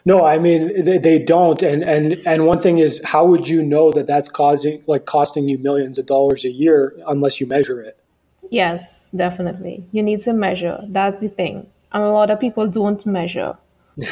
No, 0.07 0.23
I 0.23 0.37
mean 0.37 0.85
they, 0.85 0.99
they 0.99 1.17
don't, 1.17 1.63
and 1.63 1.81
and 1.83 2.21
and 2.27 2.45
one 2.45 2.61
thing 2.61 2.77
is, 2.77 3.01
how 3.03 3.25
would 3.25 3.47
you 3.47 3.63
know 3.63 3.91
that 3.91 4.05
that's 4.05 4.29
causing 4.29 4.83
like 4.85 5.05
costing 5.05 5.49
you 5.49 5.57
millions 5.57 5.97
of 5.97 6.05
dollars 6.05 6.45
a 6.45 6.51
year 6.51 6.95
unless 7.07 7.41
you 7.41 7.47
measure 7.47 7.81
it? 7.81 7.97
Yes, 8.51 9.09
definitely. 9.15 9.83
You 9.91 10.03
need 10.03 10.19
to 10.19 10.33
measure. 10.33 10.79
That's 10.89 11.21
the 11.21 11.29
thing, 11.29 11.65
and 11.91 12.03
a 12.03 12.11
lot 12.11 12.29
of 12.29 12.39
people 12.39 12.67
don't 12.67 13.03
measure. 13.07 13.57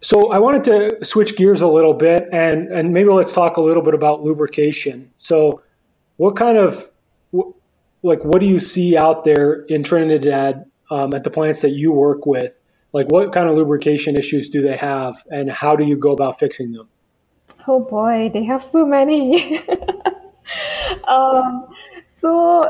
so 0.00 0.32
I 0.32 0.40
wanted 0.40 0.64
to 0.64 1.04
switch 1.04 1.36
gears 1.36 1.60
a 1.60 1.68
little 1.68 1.94
bit, 1.94 2.28
and 2.32 2.66
and 2.72 2.92
maybe 2.92 3.10
let's 3.10 3.32
talk 3.32 3.56
a 3.56 3.60
little 3.60 3.84
bit 3.84 3.94
about 3.94 4.24
lubrication. 4.24 5.12
So, 5.18 5.62
what 6.16 6.34
kind 6.34 6.58
of 6.58 6.90
like 8.02 8.24
what 8.24 8.40
do 8.40 8.46
you 8.46 8.58
see 8.58 8.96
out 8.96 9.24
there 9.24 9.62
in 9.68 9.82
Trinidad 9.82 10.64
um, 10.90 11.14
at 11.14 11.24
the 11.24 11.30
plants 11.30 11.62
that 11.62 11.70
you 11.70 11.92
work 11.92 12.26
with 12.26 12.52
like 12.92 13.10
what 13.10 13.32
kind 13.32 13.48
of 13.48 13.56
lubrication 13.56 14.16
issues 14.16 14.48
do 14.48 14.62
they 14.62 14.76
have 14.76 15.16
and 15.30 15.50
how 15.50 15.76
do 15.76 15.84
you 15.84 15.96
go 15.96 16.12
about 16.12 16.38
fixing 16.38 16.72
them 16.72 16.88
Oh 17.70 17.80
boy, 17.80 18.30
they 18.32 18.44
have 18.44 18.64
so 18.64 18.86
many. 18.86 19.58
um, 21.06 21.66
so 22.16 22.62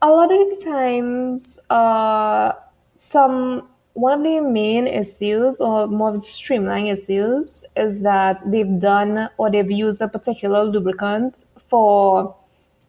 a 0.00 0.10
lot 0.10 0.32
of 0.32 0.48
the 0.48 0.64
times, 0.64 1.58
uh, 1.68 2.54
some 2.96 3.68
one 3.92 4.20
of 4.20 4.24
the 4.24 4.40
main 4.40 4.86
issues 4.86 5.58
or 5.60 5.86
more 5.86 6.18
streamlined 6.22 6.88
issues 6.88 7.64
is 7.76 8.00
that 8.02 8.42
they've 8.50 8.78
done 8.78 9.28
or 9.36 9.50
they've 9.50 9.70
used 9.70 10.00
a 10.00 10.08
particular 10.08 10.64
lubricant 10.64 11.44
for 11.68 12.34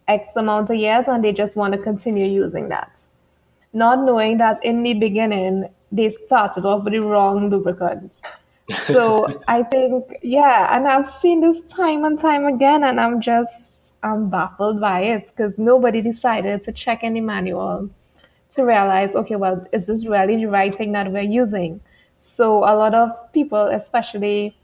X 0.08 0.36
amount 0.36 0.70
of 0.70 0.78
years 0.78 1.06
and 1.08 1.24
they 1.24 1.34
just 1.34 1.56
want 1.56 1.74
to 1.74 1.80
continue 1.80 2.26
using 2.26 2.70
that. 2.70 3.02
Not 3.74 4.04
knowing 4.04 4.38
that 4.38 4.64
in 4.64 4.84
the 4.84 4.94
beginning 4.94 5.70
they 5.92 6.10
started 6.10 6.66
off 6.66 6.84
with 6.84 6.94
the 6.94 7.00
wrong 7.00 7.50
lubricant. 7.50 8.14
So 8.88 9.42
I 9.48 9.64
think, 9.64 10.18
yeah, 10.22 10.76
and 10.76 10.90
I've 10.90 11.10
seen 11.10 11.40
this 11.40 11.62
time 11.72 12.04
and 12.04 12.20
time 12.20 12.46
again, 12.46 12.84
and 12.84 13.00
I'm 13.00 13.22
just 13.22 13.94
I'm 14.04 14.30
baffled 14.30 14.82
by 14.82 15.02
it 15.02 15.28
because 15.28 15.58
nobody 15.58 16.02
decided 16.02 16.64
to 16.64 16.74
check 16.74 17.00
any 17.02 17.22
manual 17.22 17.90
to 18.52 18.64
realize, 18.64 19.16
okay, 19.16 19.36
well, 19.38 19.66
is 19.72 19.88
this 19.88 20.06
really 20.06 20.36
the 20.36 20.48
right 20.48 20.76
thing 20.76 20.92
that 20.94 21.12
we're 21.12 21.22
using? 21.22 21.80
So 22.20 22.60
a 22.60 22.76
lot 22.76 22.94
of 22.94 23.10
people, 23.32 23.68
especially 23.68 24.58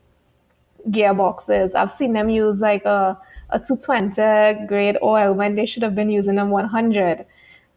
gearboxes, 0.89 1.75
I've 1.75 1.91
seen 1.91 2.13
them 2.13 2.29
use 2.29 2.59
like 2.59 2.85
a, 2.85 3.17
a 3.49 3.59
220 3.59 4.67
grade 4.67 4.97
oil 5.01 5.33
when 5.33 5.55
they 5.55 5.65
should 5.65 5.83
have 5.83 5.95
been 5.95 6.09
using 6.09 6.37
a 6.37 6.45
100. 6.45 7.25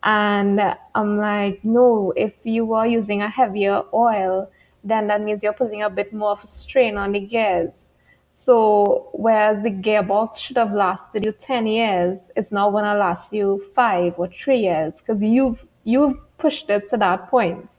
And 0.03 0.77
I'm 0.95 1.19
like, 1.19 1.65
no, 1.65 2.13
if 2.17 2.33
you 2.45 2.73
are 2.75 2.87
using 2.87 3.23
a 3.23 3.29
heavier 3.29 3.83
oil, 3.93 4.51
then 4.85 5.09
that 5.09 5.21
means 5.21 5.43
you're 5.43 5.53
putting 5.53 5.83
a 5.83 5.91
bit 5.91 6.13
more 6.13 6.31
of 6.31 6.45
a 6.45 6.47
strain 6.47 6.97
on 6.97 7.13
the 7.13 7.21
gears. 7.21 7.87
So 8.31 9.09
whereas 9.13 9.63
the 9.63 9.71
gearbox 9.71 10.39
should 10.39 10.59
have 10.59 10.73
lasted 10.73 11.25
you 11.25 11.33
10 11.33 11.67
years, 11.67 12.31
it's 12.37 12.53
now 12.53 12.71
going 12.71 12.85
to 12.85 12.95
last 12.95 13.33
you 13.33 13.65
five 13.75 14.15
or 14.19 14.29
three 14.29 14.59
years 14.59 14.95
because 14.99 15.23
you've, 15.23 15.65
you've 15.85 16.19
pushed 16.39 16.69
it 16.69 16.89
to 16.91 16.97
that 16.99 17.29
point 17.29 17.79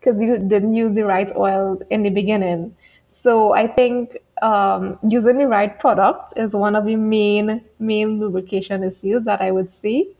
because 0.00 0.20
you 0.20 0.38
didn't 0.38 0.74
use 0.74 0.94
the 0.94 1.04
right 1.04 1.30
oil 1.36 1.80
in 1.90 2.02
the 2.02 2.10
beginning. 2.10 2.74
So 3.10 3.52
I 3.52 3.66
think 3.66 4.16
um, 4.42 4.98
using 5.08 5.38
the 5.38 5.46
right 5.46 5.78
product 5.78 6.32
is 6.36 6.52
one 6.52 6.74
of 6.74 6.84
the 6.86 6.96
main 6.96 7.62
main 7.78 8.20
lubrication 8.20 8.82
issues 8.82 9.24
that 9.24 9.40
I 9.40 9.50
would 9.50 9.70
see, 9.70 10.16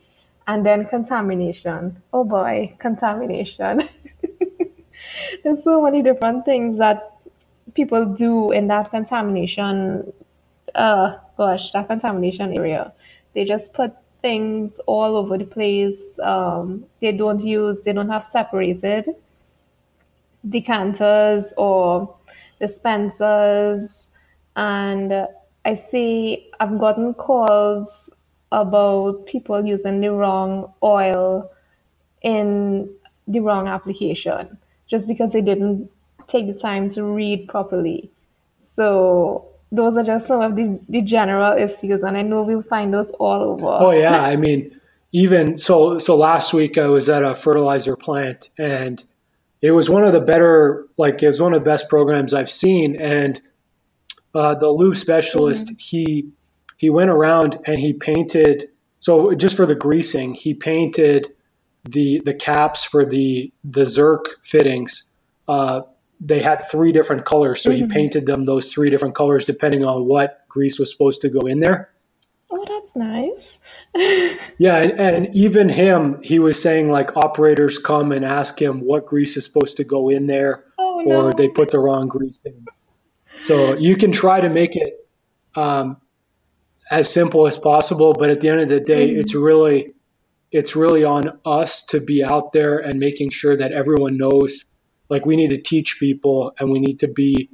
and 0.46 0.64
then 0.64 0.87
contamination. 0.87 2.02
Oh 2.12 2.24
boy, 2.24 2.74
contamination. 2.78 3.88
There's 5.44 5.64
so 5.64 5.83
many 5.83 6.02
different 6.02 6.44
things 6.44 6.78
that 6.78 7.16
people 7.74 8.04
do 8.04 8.50
in 8.52 8.68
that 8.68 8.90
contamination. 8.90 10.12
Uh, 10.74 11.16
gosh, 11.37 11.72
that 11.72 11.88
contamination 11.88 12.56
area. 12.56 12.92
They 13.35 13.44
just 13.44 13.72
put 13.72 13.94
things 14.22 14.80
all 14.87 15.16
over 15.16 15.38
the 15.38 15.44
place. 15.44 16.00
Um, 16.22 16.85
they 17.00 17.12
don't 17.12 17.42
use. 17.42 17.83
They 17.83 17.92
don't 17.92 18.09
have 18.09 18.24
separated 18.24 19.09
decanters 20.48 21.52
or 21.56 22.14
dispensers. 22.61 24.10
And 24.61 25.27
I 25.64 25.75
see 25.75 26.51
I've 26.61 26.79
gotten 26.79 27.14
calls 27.14 28.11
about 28.53 29.25
people 29.25 29.64
using 29.64 30.03
the 30.03 30.12
wrong 30.12 30.70
oil 30.83 31.51
in 32.20 32.90
the 33.27 33.40
wrong 33.40 33.68
application 33.68 34.59
just 34.87 35.09
because 35.09 35.33
they 35.33 35.40
didn't 35.40 35.90
take 36.27 36.46
the 36.46 36.53
time 36.53 36.90
to 36.90 37.03
read 37.05 37.49
properly. 37.49 38.11
So 38.61 39.46
those 39.73 39.96
are 39.96 40.05
just 40.05 40.27
some 40.27 40.42
of 40.42 40.57
the, 40.57 40.79
the 40.90 41.01
general 41.01 41.57
issues, 41.57 42.03
and 42.03 42.18
I 42.18 42.23
know 42.23 42.42
we'll 42.42 42.61
find 42.61 42.92
those 42.92 43.11
all 43.12 43.40
over. 43.42 43.64
Oh 43.64 43.92
yeah, 43.92 44.23
I 44.23 44.37
mean, 44.37 44.79
even 45.12 45.57
so. 45.57 45.96
So 45.99 46.16
last 46.16 46.53
week 46.53 46.77
I 46.77 46.87
was 46.87 47.09
at 47.09 47.23
a 47.23 47.35
fertilizer 47.35 47.96
plant, 47.96 48.51
and 48.59 49.03
it 49.62 49.70
was 49.70 49.88
one 49.88 50.05
of 50.05 50.12
the 50.12 50.20
better, 50.20 50.87
like 50.99 51.23
it 51.23 51.29
was 51.29 51.40
one 51.40 51.55
of 51.55 51.64
the 51.64 51.70
best 51.70 51.88
programs 51.88 52.35
I've 52.35 52.51
seen. 52.51 53.01
And 53.01 53.40
uh, 54.34 54.54
the 54.54 54.68
lube 54.68 54.96
specialist, 54.96 55.66
mm-hmm. 55.66 55.74
he 55.78 56.28
he 56.76 56.90
went 56.90 57.10
around 57.10 57.58
and 57.66 57.78
he 57.78 57.92
painted. 57.92 58.68
So 59.00 59.34
just 59.34 59.56
for 59.56 59.66
the 59.66 59.74
greasing, 59.74 60.34
he 60.34 60.54
painted 60.54 61.32
the 61.84 62.20
the 62.24 62.34
caps 62.34 62.84
for 62.84 63.04
the 63.04 63.52
the 63.64 63.84
Zerk 63.84 64.24
fittings. 64.42 65.04
Uh, 65.48 65.82
they 66.20 66.40
had 66.40 66.68
three 66.70 66.92
different 66.92 67.24
colors, 67.24 67.62
so 67.62 67.70
mm-hmm. 67.70 67.86
he 67.86 67.92
painted 67.92 68.26
them 68.26 68.44
those 68.44 68.72
three 68.72 68.90
different 68.90 69.14
colors 69.14 69.44
depending 69.44 69.84
on 69.84 70.04
what 70.06 70.46
grease 70.48 70.78
was 70.78 70.90
supposed 70.90 71.22
to 71.22 71.28
go 71.28 71.40
in 71.46 71.60
there. 71.60 71.90
Oh, 72.52 72.64
that's 72.68 72.96
nice. 72.96 73.58
yeah, 74.58 74.76
and, 74.76 74.92
and 75.00 75.34
even 75.34 75.68
him, 75.68 76.20
he 76.22 76.38
was 76.38 76.60
saying 76.60 76.88
like 76.90 77.16
operators 77.16 77.78
come 77.78 78.10
and 78.12 78.24
ask 78.24 78.60
him 78.60 78.80
what 78.80 79.06
grease 79.06 79.36
is 79.36 79.44
supposed 79.44 79.76
to 79.76 79.84
go 79.84 80.08
in 80.08 80.26
there, 80.26 80.64
oh, 80.78 81.02
no. 81.04 81.26
or 81.26 81.32
they 81.32 81.48
put 81.48 81.70
the 81.70 81.78
wrong 81.78 82.08
grease 82.08 82.38
in. 82.44 82.66
So 83.42 83.76
you 83.76 83.96
can 83.96 84.12
try 84.12 84.40
to 84.40 84.48
make 84.48 84.76
it 84.76 85.07
um, 85.55 85.96
as 86.90 87.12
simple 87.12 87.46
as 87.46 87.57
possible, 87.57 88.12
but 88.12 88.31
at 88.31 88.40
the 88.40 88.48
end 88.48 88.61
of 88.61 88.68
the 88.68 88.81
day, 88.81 89.09
mm-hmm. 89.09 89.20
it's 89.20 89.35
really 89.35 89.94
it's 90.53 90.74
really 90.74 91.05
on 91.05 91.38
us 91.44 91.83
to 91.85 92.00
be 92.00 92.24
out 92.24 92.53
there 92.53 92.79
and 92.79 92.98
making 92.98 93.31
sure 93.31 93.57
that 93.57 93.72
everyone 93.72 94.16
knows. 94.16 94.64
Like 95.09 95.24
we 95.24 95.37
need 95.37 95.50
to 95.50 95.61
teach 95.61 95.98
people, 95.98 96.53
and 96.59 96.70
we 96.70 96.81
need 96.81 96.98
to 97.00 97.09
be 97.09 97.50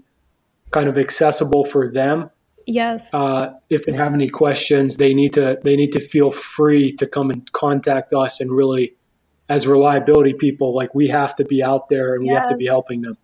kind 0.73 0.89
of 0.89 0.99
accessible 0.99 1.65
for 1.65 1.91
them 1.91 2.31
Yes. 2.67 3.15
Uh, 3.15 3.53
if 3.71 3.87
they 3.87 3.93
have 3.93 4.13
any 4.13 4.29
questions, 4.29 4.97
they 4.97 5.15
need 5.15 5.33
to 5.35 5.57
they 5.63 5.77
need 5.77 5.93
to 5.93 6.01
feel 6.01 6.33
free 6.33 6.93
to 6.97 7.07
come 7.07 7.31
and 7.31 7.51
contact 7.53 8.13
us 8.13 8.41
and 8.41 8.51
really, 8.51 8.97
as 9.49 9.67
reliability 9.67 10.35
people, 10.35 10.75
like 10.75 10.93
we 10.95 11.07
have 11.07 11.37
to 11.37 11.45
be 11.45 11.63
out 11.63 11.89
there 11.89 12.15
and 12.15 12.27
yes. 12.27 12.31
we 12.31 12.35
have 12.35 12.49
to 12.49 12.57
be 12.57 12.67
helping 12.67 13.03
them. 13.03 13.17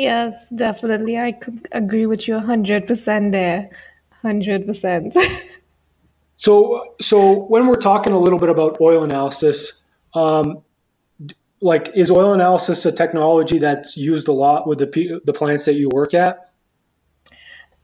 Yes, 0.00 0.46
definitely. 0.54 1.18
I 1.18 1.32
could 1.32 1.68
agree 1.72 2.06
with 2.06 2.26
you 2.26 2.38
hundred 2.38 2.86
percent 2.86 3.32
there, 3.32 3.68
hundred 4.22 4.66
percent. 4.66 5.14
So, 6.36 6.94
so 7.02 7.44
when 7.48 7.66
we're 7.66 7.74
talking 7.74 8.14
a 8.14 8.18
little 8.18 8.38
bit 8.38 8.48
about 8.48 8.80
oil 8.80 9.04
analysis, 9.04 9.82
um, 10.14 10.62
like 11.60 11.90
is 11.94 12.10
oil 12.10 12.32
analysis 12.32 12.86
a 12.86 12.92
technology 12.92 13.58
that's 13.58 13.94
used 13.94 14.26
a 14.26 14.32
lot 14.32 14.66
with 14.66 14.78
the 14.78 15.20
the 15.26 15.34
plants 15.34 15.66
that 15.66 15.74
you 15.74 15.90
work 15.92 16.14
at? 16.14 16.50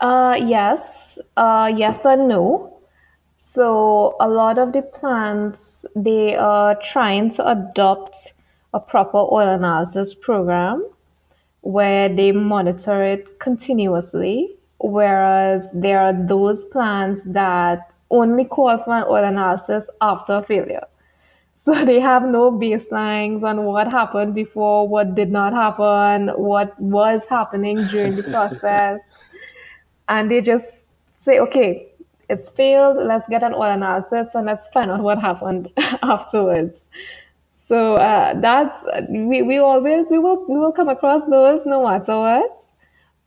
Uh, 0.00 0.40
yes, 0.42 1.18
uh, 1.36 1.70
yes 1.76 2.06
and 2.06 2.28
no. 2.28 2.80
So 3.36 4.16
a 4.20 4.28
lot 4.30 4.58
of 4.58 4.72
the 4.72 4.80
plants 4.80 5.84
they 5.94 6.34
are 6.34 6.76
trying 6.76 7.28
to 7.36 7.46
adopt 7.46 8.32
a 8.72 8.80
proper 8.80 9.18
oil 9.18 9.50
analysis 9.50 10.14
program 10.14 10.82
where 11.66 12.08
they 12.08 12.32
monitor 12.32 13.02
it 13.02 13.38
continuously, 13.40 14.56
whereas 14.78 15.70
there 15.74 16.00
are 16.00 16.12
those 16.12 16.64
plants 16.64 17.22
that 17.26 17.92
only 18.10 18.44
call 18.44 18.78
for 18.78 18.94
an 18.96 19.04
oil 19.08 19.24
analysis 19.24 19.84
after 20.00 20.42
failure. 20.42 20.86
So 21.66 21.84
they 21.84 21.98
have 21.98 22.24
no 22.24 22.52
baselines 22.52 23.42
on 23.42 23.64
what 23.64 23.90
happened 23.90 24.36
before, 24.36 24.86
what 24.86 25.16
did 25.16 25.32
not 25.32 25.52
happen, 25.52 26.28
what 26.36 26.78
was 26.80 27.24
happening 27.28 27.88
during 27.88 28.14
the 28.14 28.22
process 28.34 29.00
and 30.08 30.30
they 30.30 30.40
just 30.40 30.84
say, 31.18 31.38
okay, 31.40 31.88
it's 32.28 32.48
failed. 32.50 32.98
Let's 32.98 33.28
get 33.28 33.42
an 33.42 33.54
oil 33.54 33.72
analysis 33.72 34.28
and 34.34 34.46
let's 34.46 34.68
find 34.68 34.90
out 34.90 35.00
what 35.00 35.18
happened 35.18 35.70
afterwards. 36.02 36.86
So 37.66 37.94
uh, 37.94 38.38
that's 38.40 38.84
we, 39.08 39.42
we 39.42 39.58
always 39.58 40.10
we 40.10 40.18
will 40.18 40.44
we 40.48 40.58
will 40.58 40.72
come 40.72 40.88
across 40.88 41.28
those 41.28 41.66
no 41.66 41.82
matter 41.82 42.16
what. 42.16 42.62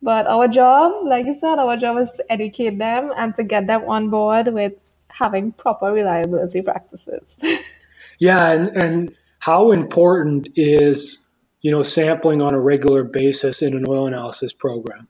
But 0.02 0.28
our 0.28 0.48
job, 0.48 1.06
like 1.06 1.26
you 1.26 1.38
said, 1.38 1.60
our 1.60 1.76
job 1.76 1.98
is 1.98 2.12
to 2.12 2.32
educate 2.32 2.78
them 2.78 3.12
and 3.18 3.36
to 3.36 3.44
get 3.44 3.68
them 3.68 3.84
on 3.90 4.10
board 4.10 4.48
with 4.54 4.96
having 5.10 5.52
proper 5.52 5.92
reliability 5.92 6.62
practices. 6.62 7.38
yeah, 8.20 8.52
and 8.52 8.70
and 8.82 9.16
how 9.40 9.72
important 9.72 10.48
is 10.56 11.26
you 11.62 11.72
know 11.72 11.84
sampling 11.84 12.42
on 12.42 12.54
a 12.54 12.60
regular 12.60 13.04
basis 13.04 13.62
in 13.62 13.76
an 13.76 13.86
oil 13.90 14.08
analysis 14.08 14.54
program? 14.54 15.08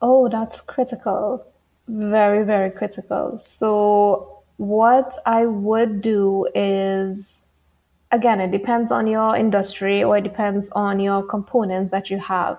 Oh, 0.00 0.28
that's 0.28 0.60
critical. 0.60 1.46
Very, 1.88 2.44
very 2.44 2.70
critical. 2.70 3.38
So, 3.38 4.42
what 4.56 5.16
I 5.26 5.46
would 5.46 6.00
do 6.00 6.46
is 6.54 7.42
again, 8.14 8.40
it 8.40 8.52
depends 8.52 8.92
on 8.92 9.06
your 9.08 9.36
industry 9.36 10.04
or 10.04 10.18
it 10.18 10.22
depends 10.22 10.70
on 10.70 11.00
your 11.00 11.22
components 11.22 11.90
that 11.90 12.10
you 12.10 12.18
have. 12.18 12.58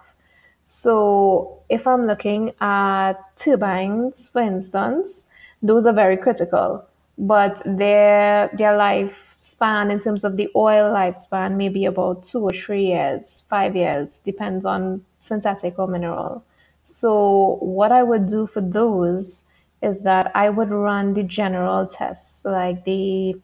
So, 0.66 1.62
if 1.70 1.88
I'm 1.88 2.06
looking 2.06 2.52
at 2.60 3.14
turbines, 3.38 4.30
for 4.30 4.42
instance, 4.42 5.26
those 5.62 5.86
are 5.86 5.94
very 5.94 6.18
critical, 6.18 6.84
but 7.18 7.62
their 7.66 8.50
their 8.58 8.74
lifespan 8.74 9.92
in 9.92 10.00
terms 10.00 10.24
of 10.24 10.38
the 10.38 10.50
oil 10.56 10.92
lifespan 10.92 11.56
may 11.56 11.70
be 11.70 11.86
about 11.86 12.24
two 12.24 12.40
or 12.40 12.52
three 12.52 12.88
years, 12.88 13.44
five 13.48 13.76
years, 13.76 14.20
depends 14.20 14.66
on 14.66 15.06
synthetic 15.20 15.80
or 15.80 15.88
mineral. 15.88 16.44
So 16.84 17.58
what 17.62 17.92
I 17.92 18.04
would 18.04 18.26
do 18.26 18.46
for 18.48 18.62
those 18.62 19.42
is 19.86 20.02
that 20.04 20.32
I 20.36 20.50
would 20.50 20.72
run 20.72 21.14
the 21.14 21.24
general 21.24 21.88
tests, 21.88 22.44
like 22.46 22.84
the 22.86 23.36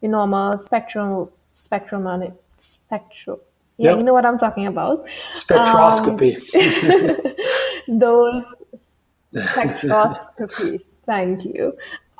the 0.00 0.08
normal 0.08 0.58
spectrum 0.58 1.28
spectrum 1.52 2.06
on 2.06 2.22
it 2.22 2.34
spectrum. 2.58 3.38
Yeah, 3.78 3.90
Yep. 3.90 3.98
you 3.98 4.04
know 4.04 4.12
what 4.14 4.26
I'm 4.26 4.38
talking 4.38 4.66
about. 4.66 5.00
Um, 5.00 5.06
Spectroscopy. 5.34 6.32
those 7.88 8.44
spectroscopy. 9.34 10.80
Thank 11.06 11.44
you. 11.44 11.76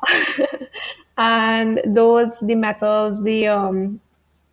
and 1.17 1.81
those 1.85 2.39
the 2.39 2.55
metals, 2.55 3.23
the 3.23 3.47
um 3.47 3.99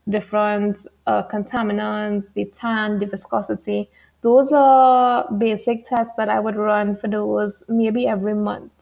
different 0.08 0.86
uh, 1.06 1.22
contaminants, 1.24 2.32
the 2.34 2.44
tan, 2.46 2.98
the 2.98 3.06
viscosity. 3.06 3.88
Those 4.22 4.52
are 4.52 5.26
basic 5.38 5.86
tests 5.88 6.12
that 6.16 6.28
I 6.28 6.40
would 6.40 6.56
run 6.56 6.96
for 6.96 7.08
those 7.08 7.62
maybe 7.68 8.06
every 8.06 8.34
month. 8.34 8.79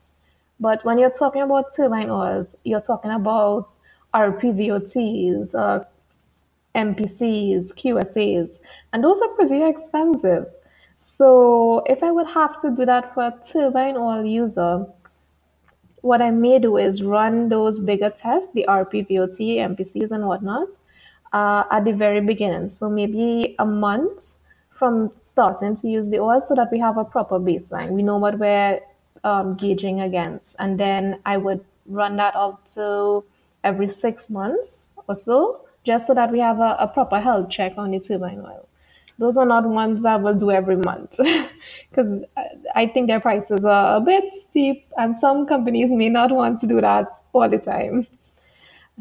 But 0.61 0.85
when 0.85 0.99
you're 0.99 1.11
talking 1.11 1.43
about 1.43 1.75
turbine 1.75 2.11
oils, 2.11 2.57
you're 2.65 2.81
talking 2.81 3.11
about 3.11 3.73
RPVOTs, 4.15 5.55
uh, 5.55 5.85
MPCs, 6.75 7.75
QSAs, 7.75 8.61
and 8.93 9.03
those 9.03 9.21
are 9.21 9.29
pretty 9.29 9.63
expensive. 9.63 10.47
So 10.99 11.83
if 11.87 12.03
I 12.03 12.11
would 12.11 12.27
have 12.29 12.61
to 12.63 12.71
do 12.71 12.85
that 12.87 13.15
for 13.15 13.25
a 13.25 13.35
turbine 13.47 13.97
oil 13.97 14.25
user, 14.25 14.87
what 16.03 16.23
I 16.23 16.31
may 16.31 16.59
do 16.59 16.77
is 16.77 17.03
run 17.03 17.49
those 17.49 17.79
bigger 17.79 18.11
tests, 18.11 18.53
the 18.53 18.65
RPVOT, 18.69 19.39
MPCs, 19.57 20.11
and 20.11 20.27
whatnot, 20.27 20.69
uh, 21.33 21.65
at 21.71 21.85
the 21.85 21.93
very 21.93 22.21
beginning. 22.21 22.69
So 22.69 22.89
maybe 22.89 23.57
a 23.59 23.67
month 23.67 24.39
from 24.71 25.11
starting 25.21 25.75
to 25.77 25.89
use 25.89 26.09
the 26.09 26.21
oil 26.21 26.43
so 26.47 26.55
that 26.55 26.69
we 26.71 26.79
have 26.79 26.99
a 26.99 27.05
proper 27.05 27.39
baseline. 27.41 27.91
We 27.91 28.03
know 28.03 28.17
what 28.17 28.39
we're 28.39 28.81
um, 29.25 29.57
gauging 29.57 30.01
against. 30.01 30.57
And 30.59 30.79
then 30.79 31.21
I 31.25 31.37
would 31.37 31.65
run 31.87 32.17
that 32.17 32.35
to 32.75 33.25
every 33.65 33.89
six 33.89 34.31
months 34.31 34.95
or 35.09 35.17
so, 35.17 35.61
just 35.85 36.07
so 36.07 36.15
that 36.15 36.31
we 36.31 36.39
have 36.41 36.59
a, 36.59 36.77
a 36.79 36.89
proper 36.89 37.21
health 37.21 37.51
check 37.51 37.75
on 37.77 37.91
the 37.91 38.01
turbine 38.01 38.41
oil. 38.41 38.69
Those 39.19 39.37
are 39.37 39.47
not 39.47 39.69
ones 39.69 40.05
I 40.05 40.17
will 40.17 40.35
do 40.35 40.51
every 40.51 40.77
month 40.77 41.19
because 41.91 42.23
I 42.77 42.87
think 42.87 43.09
their 43.09 43.19
prices 43.19 43.65
are 43.65 43.97
a 43.97 44.01
bit 44.01 44.25
steep, 44.49 44.87
and 44.97 45.17
some 45.17 45.47
companies 45.47 45.91
may 45.91 46.09
not 46.09 46.31
want 46.31 46.61
to 46.61 46.67
do 46.67 46.81
that 46.81 47.09
all 47.33 47.49
the 47.49 47.59
time. 47.59 48.07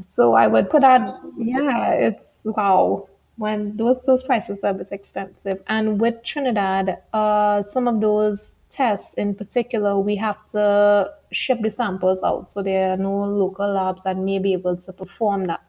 So 0.09 0.33
I 0.33 0.47
would 0.47 0.69
put 0.69 0.81
that, 0.81 1.09
yeah, 1.37 1.91
it's 1.91 2.29
wow. 2.43 3.07
When 3.37 3.77
those 3.77 4.03
those 4.03 4.23
prices 4.23 4.59
are 4.63 4.71
a 4.71 4.73
bit 4.73 4.91
expensive. 4.91 5.61
And 5.67 6.01
with 6.01 6.23
Trinidad, 6.23 6.97
uh, 7.13 7.61
some 7.61 7.87
of 7.87 8.01
those 8.01 8.57
tests 8.69 9.13
in 9.13 9.35
particular, 9.35 9.99
we 9.99 10.15
have 10.15 10.45
to 10.49 11.11
ship 11.31 11.59
the 11.61 11.69
samples 11.69 12.21
out. 12.23 12.51
So 12.51 12.63
there 12.63 12.93
are 12.93 12.97
no 12.97 13.25
local 13.25 13.71
labs 13.71 14.03
that 14.03 14.17
may 14.17 14.39
be 14.39 14.53
able 14.53 14.77
to 14.77 14.93
perform 14.93 15.47
that. 15.47 15.61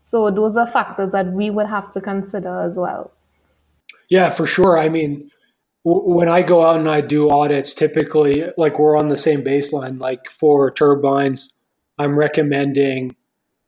So 0.00 0.30
those 0.30 0.56
are 0.56 0.66
factors 0.66 1.12
that 1.12 1.26
we 1.32 1.50
would 1.50 1.66
have 1.66 1.90
to 1.90 2.00
consider 2.00 2.62
as 2.62 2.78
well. 2.78 3.12
Yeah, 4.08 4.30
for 4.30 4.46
sure. 4.46 4.78
I 4.78 4.88
mean, 4.88 5.30
w- 5.84 6.14
when 6.14 6.28
I 6.28 6.42
go 6.42 6.64
out 6.64 6.76
and 6.76 6.88
I 6.88 7.00
do 7.00 7.28
audits, 7.30 7.74
typically, 7.74 8.46
like 8.56 8.78
we're 8.78 8.96
on 8.96 9.08
the 9.08 9.16
same 9.16 9.42
baseline. 9.42 10.00
Like 10.00 10.30
for 10.30 10.70
turbines, 10.70 11.50
I'm 11.98 12.18
recommending 12.18 13.14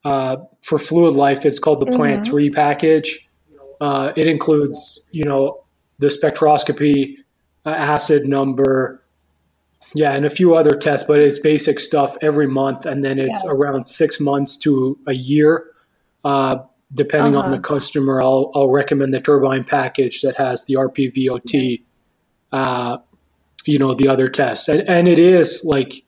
uh, 0.04 0.36
for 0.62 0.78
fluid 0.78 1.14
life, 1.14 1.44
it's 1.44 1.58
called 1.58 1.80
the 1.80 1.86
Plant 1.86 2.22
Mm-hmm. 2.22 2.30
3 2.30 2.50
package. 2.50 3.28
Uh, 3.80 4.12
it 4.16 4.26
includes, 4.26 5.00
you 5.10 5.24
know, 5.24 5.62
the 5.98 6.08
spectroscopy, 6.08 7.16
uh, 7.66 7.70
acid 7.70 8.26
number, 8.26 9.02
yeah, 9.94 10.12
and 10.12 10.24
a 10.24 10.30
few 10.30 10.54
other 10.54 10.70
tests, 10.70 11.04
but 11.06 11.18
it's 11.20 11.38
basic 11.38 11.80
stuff 11.80 12.16
every 12.22 12.46
month. 12.46 12.86
And 12.86 13.04
then 13.04 13.18
it's 13.18 13.42
Yeah. 13.44 13.50
around 13.50 13.86
six 13.86 14.20
months 14.20 14.56
to 14.58 14.98
a 15.06 15.12
year. 15.14 15.66
Uh, 16.24 16.58
depending 16.94 17.36
on 17.36 17.50
the 17.50 17.56
Uh-huh. 17.56 17.74
customer, 17.76 18.22
I'll, 18.22 18.50
I'll 18.54 18.68
recommend 18.70 19.14
the 19.14 19.20
turbine 19.20 19.64
package 19.64 20.22
that 20.22 20.36
has 20.36 20.64
the 20.64 20.74
RPVOT, 20.74 21.82
uh, 22.52 22.98
you 23.64 23.78
know, 23.78 23.94
the 23.94 24.08
other 24.08 24.28
tests. 24.28 24.68
And, 24.68 24.88
and 24.88 25.06
it 25.08 25.18
is 25.18 25.62
like, 25.64 26.02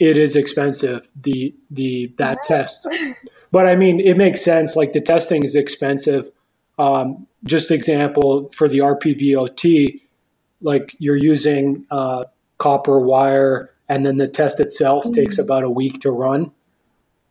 it 0.00 0.16
is 0.16 0.34
expensive, 0.34 1.08
the, 1.22 1.54
the, 1.70 2.12
that 2.18 2.42
test. 2.42 2.88
But 3.52 3.66
I 3.66 3.76
mean, 3.76 4.00
it 4.00 4.16
makes 4.16 4.42
sense. 4.42 4.74
Like 4.74 4.92
the 4.92 5.00
testing 5.00 5.44
is 5.44 5.54
expensive. 5.54 6.30
Um, 6.78 7.26
just 7.44 7.70
example 7.70 8.50
for 8.54 8.66
the 8.68 8.78
RPVOT, 8.78 10.00
like 10.62 10.96
you're 10.98 11.16
using 11.16 11.86
uh, 11.90 12.24
copper 12.58 12.98
wire, 12.98 13.70
and 13.88 14.06
then 14.06 14.16
the 14.16 14.28
test 14.28 14.60
itself 14.60 15.04
takes 15.12 15.38
about 15.38 15.62
a 15.64 15.70
week 15.70 16.00
to 16.00 16.10
run. 16.10 16.52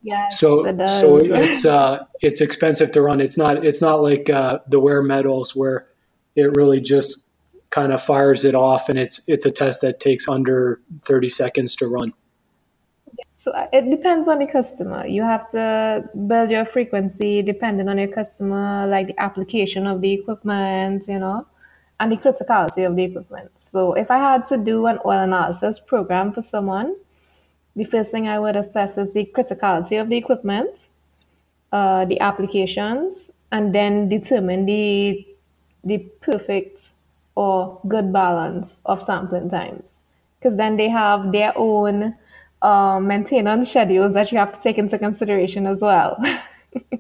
Yes, 0.02 0.40
So 0.40 0.66
it 0.66 0.78
does. 0.78 1.00
so 1.00 1.18
it's 1.18 1.66
uh, 1.66 2.06
it's 2.22 2.40
expensive 2.42 2.92
to 2.94 3.02
run. 3.02 3.20
It's 3.20 3.38
not 3.38 3.66
it's 3.66 3.82
not 3.82 4.02
like 4.02 4.30
uh, 4.30 4.60
the 4.68 4.80
wear 4.80 5.02
metals 5.02 5.56
where 5.56 5.88
it 6.36 6.56
really 6.56 6.80
just 6.80 7.24
kind 7.72 7.92
of 7.92 8.02
fires 8.02 8.46
it 8.46 8.56
off, 8.56 8.88
and 8.90 8.98
it's 8.98 9.22
it's 9.28 9.46
a 9.46 9.52
test 9.52 9.82
that 9.82 10.00
takes 10.00 10.28
under 10.28 10.80
30 11.04 11.30
seconds 11.30 11.76
to 11.78 11.88
run. 11.88 12.14
So 13.42 13.52
uh, 13.52 13.68
it 13.72 13.90
depends 13.90 14.28
on 14.28 14.40
the 14.40 14.48
customer. 14.48 15.06
You 15.08 15.24
have 15.24 15.50
to 15.52 16.04
build 16.28 16.52
your 16.52 16.66
frequency 16.66 17.42
depending 17.42 17.88
on 17.88 17.98
your 17.98 18.10
customer, 18.10 18.86
like 18.88 19.08
the 19.08 19.20
application 19.20 19.88
of 19.88 20.02
the 20.02 20.12
equipment, 20.12 21.06
you 21.08 21.20
know, 21.20 21.46
and 22.00 22.12
the 22.12 22.18
criticality 22.18 22.86
of 22.86 22.96
the 22.96 23.04
equipment. 23.04 23.52
So 23.58 23.94
if 23.94 24.12
I 24.12 24.18
had 24.18 24.46
to 24.48 24.58
do 24.58 24.88
an 24.88 25.00
oil 25.06 25.20
analysis 25.20 25.80
program 25.80 26.34
for 26.34 26.42
someone, 26.42 26.96
the 27.78 27.86
first 27.86 28.12
thing 28.12 28.28
I 28.28 28.40
would 28.40 28.58
assess 28.58 28.98
is 28.98 29.14
the 29.14 29.26
criticality 29.34 30.02
of 30.02 30.10
the 30.10 30.18
equipment, 30.18 30.90
uh, 31.72 32.04
the 32.06 32.20
applications, 32.20 33.32
and 33.52 33.74
then 33.74 34.10
determine 34.10 34.66
the 34.66 35.26
the 35.86 36.00
perfect 36.20 36.90
or 37.36 37.80
good 37.88 38.12
balance 38.12 38.82
of 38.86 39.02
sampling 39.02 39.50
times. 39.50 40.00
Because 40.38 40.58
then 40.58 40.76
they 40.76 40.90
have 40.90 41.32
their 41.32 41.54
own 41.56 42.16
uh, 42.62 43.00
maintenance 43.00 43.70
schedules 43.70 44.14
that 44.14 44.32
you 44.32 44.38
have 44.38 44.54
to 44.54 44.62
take 44.62 44.78
into 44.78 44.98
consideration 44.98 45.66
as 45.68 45.80
well. 45.80 46.18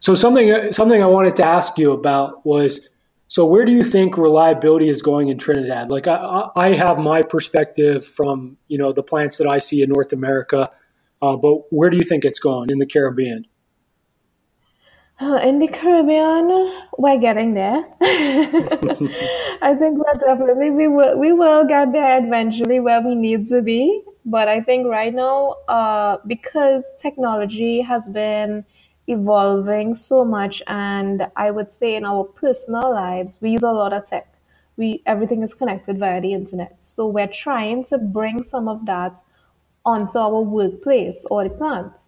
So 0.00 0.14
something 0.14 0.72
something 0.72 1.02
I 1.02 1.06
wanted 1.06 1.36
to 1.36 1.46
ask 1.46 1.78
you 1.78 1.92
about 1.92 2.44
was 2.44 2.88
so 3.28 3.44
where 3.44 3.66
do 3.66 3.70
you 3.70 3.84
think 3.84 4.16
reliability 4.16 4.88
is 4.88 5.02
going 5.02 5.28
in 5.28 5.38
Trinidad? 5.38 5.90
Like 5.90 6.08
I, 6.08 6.48
I 6.56 6.72
have 6.72 6.98
my 6.98 7.22
perspective 7.22 8.06
from 8.06 8.56
you 8.68 8.78
know 8.78 8.92
the 8.92 9.02
plants 9.02 9.36
that 9.36 9.46
I 9.46 9.58
see 9.58 9.82
in 9.82 9.90
North 9.90 10.14
America, 10.14 10.70
uh, 11.20 11.36
but 11.36 11.70
where 11.70 11.90
do 11.90 11.98
you 11.98 12.04
think 12.04 12.24
it's 12.24 12.38
going 12.38 12.70
in 12.70 12.78
the 12.78 12.86
Caribbean? 12.86 13.46
Uh, 15.20 15.38
In 15.44 15.58
the 15.58 15.68
Caribbean, 15.68 16.48
we're 16.96 17.18
getting 17.18 17.52
there. 17.52 17.84
I 18.00 19.76
think 19.78 19.98
we're 19.98 20.18
definitely 20.18 20.70
we 20.70 20.88
will 20.88 21.20
we 21.20 21.34
will 21.34 21.66
get 21.66 21.92
there 21.92 22.24
eventually 22.24 22.80
where 22.80 23.02
we 23.02 23.14
need 23.14 23.50
to 23.50 23.60
be. 23.60 24.02
But 24.30 24.46
I 24.46 24.60
think 24.60 24.86
right 24.86 25.12
now, 25.12 25.56
uh, 25.66 26.18
because 26.24 26.84
technology 26.96 27.80
has 27.80 28.08
been 28.08 28.64
evolving 29.08 29.96
so 29.96 30.24
much, 30.24 30.62
and 30.68 31.26
I 31.34 31.50
would 31.50 31.72
say 31.72 31.96
in 31.96 32.04
our 32.04 32.22
personal 32.22 32.92
lives, 32.92 33.40
we 33.42 33.50
use 33.50 33.64
a 33.64 33.72
lot 33.72 33.92
of 33.92 34.08
tech. 34.08 34.32
We 34.76 35.02
everything 35.04 35.42
is 35.42 35.52
connected 35.52 35.98
via 35.98 36.20
the 36.20 36.32
internet. 36.32 36.76
So 36.78 37.08
we're 37.08 37.34
trying 37.46 37.84
to 37.86 37.98
bring 37.98 38.44
some 38.44 38.68
of 38.68 38.86
that 38.86 39.20
onto 39.84 40.18
our 40.18 40.40
workplace 40.42 41.26
or 41.28 41.42
the 41.42 41.50
plants. 41.50 42.06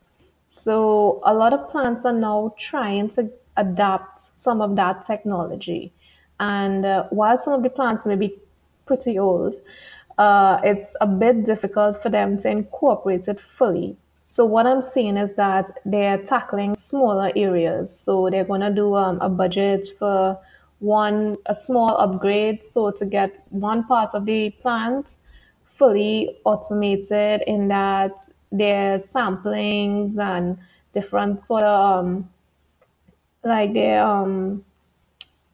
So 0.49 1.21
a 1.25 1.35
lot 1.35 1.53
of 1.53 1.71
plants 1.73 2.05
are 2.05 2.13
now 2.13 2.55
trying 2.57 3.09
to 3.17 3.33
adapt 3.57 4.21
some 4.37 4.63
of 4.63 4.77
that 4.77 5.05
technology. 5.07 5.93
And 6.39 6.87
uh, 6.87 7.05
while 7.11 7.41
some 7.41 7.55
of 7.55 7.65
the 7.65 7.71
plants 7.71 8.07
may 8.07 8.15
be 8.15 8.39
pretty 8.87 9.19
old, 9.19 9.55
uh, 10.23 10.61
it's 10.63 10.95
a 11.01 11.07
bit 11.07 11.45
difficult 11.45 12.01
for 12.03 12.09
them 12.09 12.39
to 12.39 12.49
incorporate 12.49 13.27
it 13.27 13.41
fully. 13.59 13.97
So 14.29 14.45
what 14.45 14.67
I'm 14.67 14.81
seeing 14.81 15.17
is 15.17 15.35
that 15.37 15.67
they're 15.85 16.19
tackling 16.19 16.77
smaller 16.77 17.33
areas. 17.35 17.99
So 18.05 18.31
they're 18.31 18.45
going 18.45 18.61
to 18.61 18.71
do 18.71 18.95
um, 18.95 19.19
a 19.21 19.29
budget 19.29 19.89
for 19.99 20.39
one, 20.79 21.37
a 21.47 21.55
small 21.55 21.97
upgrade. 21.99 22.63
So 22.63 22.93
to 22.93 23.05
get 23.05 23.31
one 23.51 23.85
part 23.85 24.15
of 24.15 24.25
the 24.25 24.51
plant 24.63 25.17
fully 25.77 26.39
automated 26.45 27.43
in 27.47 27.69
that 27.69 28.15
their 28.53 29.01
samplings 29.01 30.19
and 30.19 30.57
different 30.95 31.43
sort 31.43 31.65
of 31.65 32.05
um, 32.05 32.29
like 33.43 33.73
their 33.73 34.05
um 34.05 34.65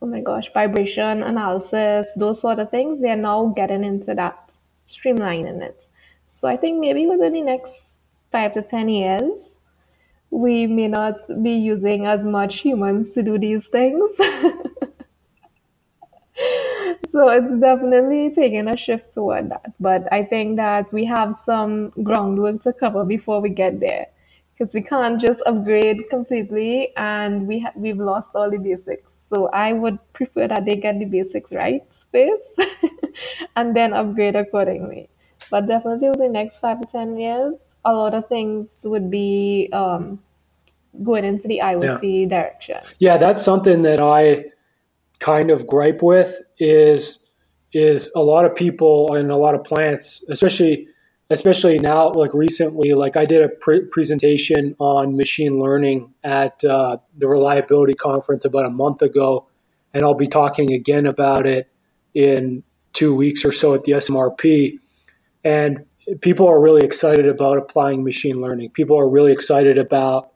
oh 0.00 0.06
my 0.06 0.20
gosh 0.20 0.52
vibration 0.52 1.22
analysis 1.22 2.08
those 2.16 2.40
sort 2.40 2.58
of 2.58 2.70
things 2.70 3.00
they're 3.00 3.16
now 3.16 3.52
getting 3.56 3.84
into 3.84 4.14
that 4.14 4.52
streamlining 4.86 5.60
it 5.62 5.88
so 6.26 6.48
i 6.48 6.56
think 6.56 6.78
maybe 6.78 7.06
within 7.06 7.32
the 7.32 7.42
next 7.42 7.96
five 8.30 8.52
to 8.52 8.62
ten 8.62 8.88
years 8.88 9.56
we 10.30 10.66
may 10.66 10.88
not 10.88 11.16
be 11.42 11.52
using 11.52 12.06
as 12.06 12.22
much 12.24 12.60
humans 12.60 13.10
to 13.10 13.22
do 13.22 13.38
these 13.38 13.66
things 13.68 14.10
so 17.10 17.28
it's 17.28 17.54
definitely 17.56 18.30
taking 18.30 18.68
a 18.68 18.76
shift 18.76 19.12
toward 19.12 19.50
that. 19.50 19.72
But 19.80 20.12
I 20.12 20.24
think 20.24 20.56
that 20.56 20.92
we 20.92 21.04
have 21.06 21.34
some 21.44 21.88
groundwork 22.02 22.60
to 22.62 22.72
cover 22.72 23.04
before 23.04 23.40
we 23.40 23.48
get 23.48 23.80
there. 23.80 24.06
Because 24.56 24.74
we 24.74 24.82
can't 24.82 25.20
just 25.20 25.40
upgrade 25.46 26.10
completely 26.10 26.92
and 26.96 27.46
we 27.46 27.60
ha- 27.60 27.72
we've 27.76 27.98
lost 27.98 28.32
all 28.34 28.50
the 28.50 28.58
basics. 28.58 29.07
So 29.28 29.48
I 29.48 29.72
would 29.72 29.98
prefer 30.12 30.48
that 30.48 30.64
they 30.64 30.76
get 30.76 30.98
the 30.98 31.04
basics 31.04 31.52
right 31.52 31.84
first 32.12 32.60
and 33.56 33.76
then 33.76 33.92
upgrade 33.92 34.36
accordingly. 34.36 35.08
But 35.50 35.66
definitely 35.66 36.08
within 36.08 36.32
the 36.32 36.32
next 36.32 36.58
five 36.58 36.80
to 36.80 36.86
10 36.86 37.16
years, 37.16 37.58
a 37.84 37.92
lot 37.92 38.14
of 38.14 38.26
things 38.28 38.82
would 38.84 39.10
be 39.10 39.68
um, 39.72 40.18
going 41.02 41.24
into 41.24 41.48
the 41.48 41.60
IoT 41.62 42.22
yeah. 42.22 42.28
direction. 42.28 42.76
Yeah, 42.98 43.16
that's 43.18 43.42
something 43.42 43.82
that 43.82 44.00
I 44.00 44.46
kind 45.18 45.50
of 45.50 45.66
gripe 45.66 46.02
with 46.02 46.38
is 46.58 47.24
is 47.74 48.10
a 48.16 48.22
lot 48.22 48.46
of 48.46 48.54
people 48.54 49.14
and 49.14 49.30
a 49.30 49.36
lot 49.36 49.54
of 49.54 49.62
plants, 49.62 50.24
especially 50.30 50.88
especially 51.30 51.78
now, 51.78 52.10
like 52.10 52.32
recently, 52.32 52.94
like 52.94 53.16
I 53.16 53.24
did 53.24 53.42
a 53.42 53.48
pre- 53.48 53.84
presentation 53.86 54.74
on 54.78 55.16
machine 55.16 55.60
learning 55.60 56.14
at 56.24 56.62
uh, 56.64 56.98
the 57.16 57.28
reliability 57.28 57.94
conference 57.94 58.44
about 58.44 58.64
a 58.64 58.70
month 58.70 59.02
ago, 59.02 59.46
and 59.92 60.02
I'll 60.02 60.14
be 60.14 60.28
talking 60.28 60.72
again 60.72 61.06
about 61.06 61.46
it 61.46 61.70
in 62.14 62.62
two 62.94 63.14
weeks 63.14 63.44
or 63.44 63.52
so 63.52 63.74
at 63.74 63.84
the 63.84 63.92
SMRP. 63.92 64.78
And 65.44 65.84
people 66.20 66.48
are 66.48 66.60
really 66.60 66.84
excited 66.84 67.26
about 67.26 67.58
applying 67.58 68.02
machine 68.04 68.40
learning. 68.40 68.70
People 68.70 68.98
are 68.98 69.08
really 69.08 69.32
excited 69.32 69.76
about 69.76 70.32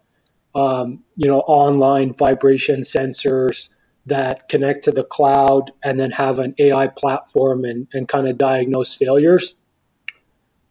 um, 0.55 1.03
you 1.17 1.29
know 1.29 1.41
online 1.41 2.13
vibration 2.13 2.81
sensors 2.81 3.69
that 4.05 4.49
connect 4.49 4.85
to 4.85 4.91
the 4.91 5.05
cloud 5.05 5.71
and 5.83 5.99
then 5.99 6.11
have 6.11 6.39
an 6.39 6.55
AI 6.59 6.89
platform 6.89 7.65
and, 7.65 7.87
and 7.93 8.09
kind 8.09 8.27
of 8.29 8.37
diagnose 8.37 8.95
failures. 8.95 9.55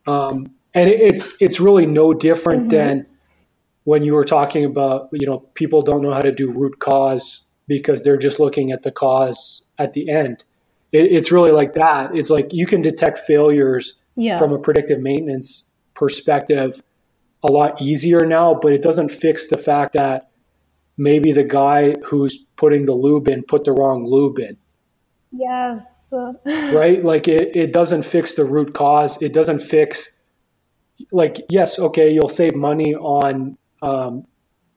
Um, 0.08 0.52
and 0.74 0.90
it, 0.90 1.02
it's 1.02 1.36
it's 1.40 1.60
really 1.60 1.86
no 1.86 2.14
different 2.14 2.70
mm-hmm. 2.70 2.78
than 2.78 3.06
when 3.84 4.04
you 4.04 4.14
were 4.14 4.26
talking 4.26 4.66
about 4.66 5.10
you 5.12 5.28
know 5.28 5.40
people 5.54 5.82
don't 5.82 6.02
know 6.02 6.14
how 6.14 6.22
to 6.22 6.32
do 6.32 6.52
root 6.52 6.80
cause 6.80 7.44
because 7.68 8.04
they're 8.04 8.18
just 8.18 8.40
looking 8.40 8.72
at 8.72 8.84
the 8.84 8.92
cause 8.92 9.64
at 9.78 9.94
the 9.94 10.10
end. 10.10 10.44
It, 10.92 11.12
it's 11.12 11.32
really 11.32 11.52
like 11.52 11.74
that. 11.74 12.16
It's 12.16 12.30
like 12.30 12.54
you 12.54 12.66
can 12.66 12.82
detect 12.82 13.20
failures 13.20 13.96
yeah. 14.16 14.38
from 14.38 14.52
a 14.52 14.60
predictive 14.60 15.00
maintenance 15.00 15.68
perspective 15.94 16.82
a 17.44 17.52
lot 17.52 17.82
easier 17.82 18.20
now, 18.20 18.54
but 18.54 18.72
it 18.72 18.82
doesn't 18.82 19.10
fix 19.10 19.48
the 19.48 19.58
fact 19.58 19.94
that 19.94 20.30
maybe 20.98 21.32
the 21.32 21.44
guy 21.44 21.94
who's 22.04 22.46
putting 22.56 22.86
the 22.86 22.94
lube 22.94 23.28
in 23.28 23.44
put 23.44 23.64
the 23.64 23.72
wrong 23.72 24.06
lube 24.06 24.40
in. 24.40 24.58
Yes. 25.32 25.82
right? 26.46 27.04
Like 27.04 27.28
it, 27.28 27.56
it 27.56 27.74
doesn't 27.74 28.04
fix 28.04 28.36
the 28.36 28.46
root 28.46 28.74
cause. 28.74 29.22
It 29.22 29.34
doesn't 29.34 29.60
fix, 29.60 30.10
like, 31.12 31.38
yes, 31.50 31.80
okay, 31.80 32.12
you'll 32.12 32.30
save 32.30 32.56
money 32.56 32.96
on, 32.96 33.58
um, 33.82 34.26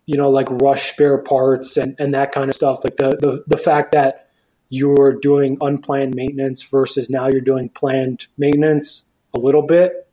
you 0.06 0.16
know, 0.16 0.30
like 0.30 0.48
rush 0.50 0.92
spare 0.92 1.18
parts 1.18 1.76
and, 1.76 1.96
and 1.98 2.14
that 2.14 2.32
kind 2.32 2.48
of 2.48 2.54
stuff. 2.54 2.84
Like 2.84 2.96
the, 2.96 3.10
the, 3.10 3.44
the 3.46 3.58
fact 3.58 3.92
that 3.92 4.28
you're 4.68 5.12
doing 5.20 5.56
unplanned 5.60 6.14
maintenance 6.14 6.62
versus 6.62 7.08
now 7.08 7.28
you're 7.28 7.40
doing 7.40 7.68
planned 7.68 8.26
maintenance 8.36 9.04
a 9.34 9.38
little 9.38 9.62
bit. 9.62 10.08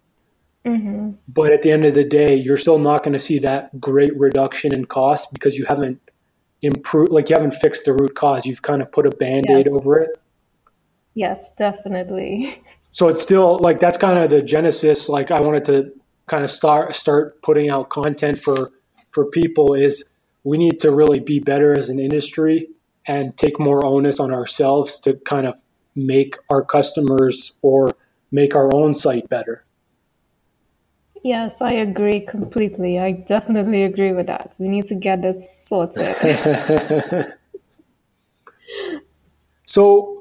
Mm-hmm. 0.66 1.12
But 1.28 1.52
at 1.52 1.64
the 1.64 1.72
end 1.72 1.86
of 1.86 1.94
the 1.94 2.04
day, 2.04 2.36
you're 2.36 2.58
still 2.58 2.78
not 2.78 3.04
going 3.04 3.14
to 3.14 3.20
see 3.20 3.40
that 3.40 3.80
great 3.80 4.16
reduction 4.18 4.74
in 4.74 4.86
cost 4.86 5.34
because 5.34 5.58
you 5.58 5.66
haven't 5.66 6.00
improved, 6.62 7.12
like 7.12 7.30
you 7.30 7.36
haven't 7.36 7.56
fixed 7.56 7.86
the 7.86 7.94
root 7.94 8.16
cause. 8.16 8.46
You've 8.46 8.62
kind 8.62 8.82
of 8.82 8.92
put 8.92 9.08
a 9.08 9.12
band 9.12 9.46
aid 9.50 9.66
yes. 9.66 9.74
over 9.74 10.00
it. 10.00 10.21
Yes, 11.14 11.52
definitely. 11.58 12.64
So 12.94 13.08
it's 13.08 13.22
still 13.22 13.58
like 13.60 13.80
that's 13.80 13.96
kind 13.96 14.20
of 14.20 14.30
the 14.30 14.42
genesis. 14.42 15.08
Like 15.08 15.32
I 15.32 15.40
wanted 15.40 15.64
to 15.64 15.94
kind 16.28 16.44
of 16.44 16.52
start 16.52 16.94
start 16.94 17.42
putting 17.42 17.70
out 17.70 17.90
content 17.90 18.38
for 18.38 18.72
for 19.14 19.26
people 19.28 19.74
is 19.74 20.04
we 20.44 20.58
need 20.58 20.78
to 20.80 20.92
really 20.92 21.22
be 21.22 21.40
better 21.40 21.78
as 21.78 21.90
an 21.90 22.00
industry 22.00 22.68
and 23.08 23.36
take 23.38 23.60
more 23.62 23.86
onus 23.86 24.20
on 24.20 24.34
ourselves 24.34 25.00
to 25.02 25.14
kind 25.26 25.48
of 25.48 25.58
make 25.96 26.38
our 26.50 26.64
customers 26.64 27.54
or 27.62 27.92
make 28.32 28.56
our 28.56 28.74
own 28.74 28.94
site 28.94 29.28
better. 29.30 29.64
Yes, 31.24 31.62
I 31.62 31.74
agree 31.74 32.22
completely. 32.22 33.00
I 33.00 33.12
definitely 33.12 33.84
agree 33.84 34.12
with 34.12 34.28
that. 34.28 34.56
We 34.60 34.68
need 34.68 34.88
to 34.88 34.96
get 34.96 35.22
this 35.22 35.44
sorted. 35.60 36.16
so 39.66 40.21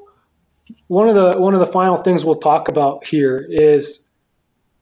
one 0.90 1.08
of 1.08 1.14
the 1.14 1.40
one 1.40 1.54
of 1.54 1.60
the 1.60 1.66
final 1.66 1.96
things 1.98 2.24
we'll 2.24 2.34
talk 2.34 2.68
about 2.68 3.06
here 3.06 3.46
is 3.48 4.08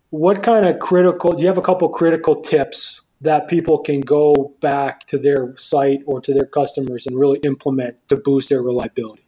what 0.09 0.43
kind 0.43 0.65
of 0.65 0.79
critical 0.79 1.33
do 1.33 1.43
you 1.43 1.47
have 1.47 1.59
a 1.59 1.63
couple 1.71 1.87
critical 1.91 2.35
tips 2.41 3.03
that 3.21 3.47
people 3.47 3.77
can 3.79 4.01
go 4.01 4.55
back 4.63 5.05
to 5.07 5.19
their 5.19 5.55
site 5.59 6.01
or 6.07 6.19
to 6.19 6.33
their 6.33 6.47
customers 6.47 7.07
and 7.07 7.19
really 7.19 7.39
implement 7.41 7.95
to 8.09 8.17
boost 8.17 8.49
their 8.49 8.63
reliability 8.63 9.23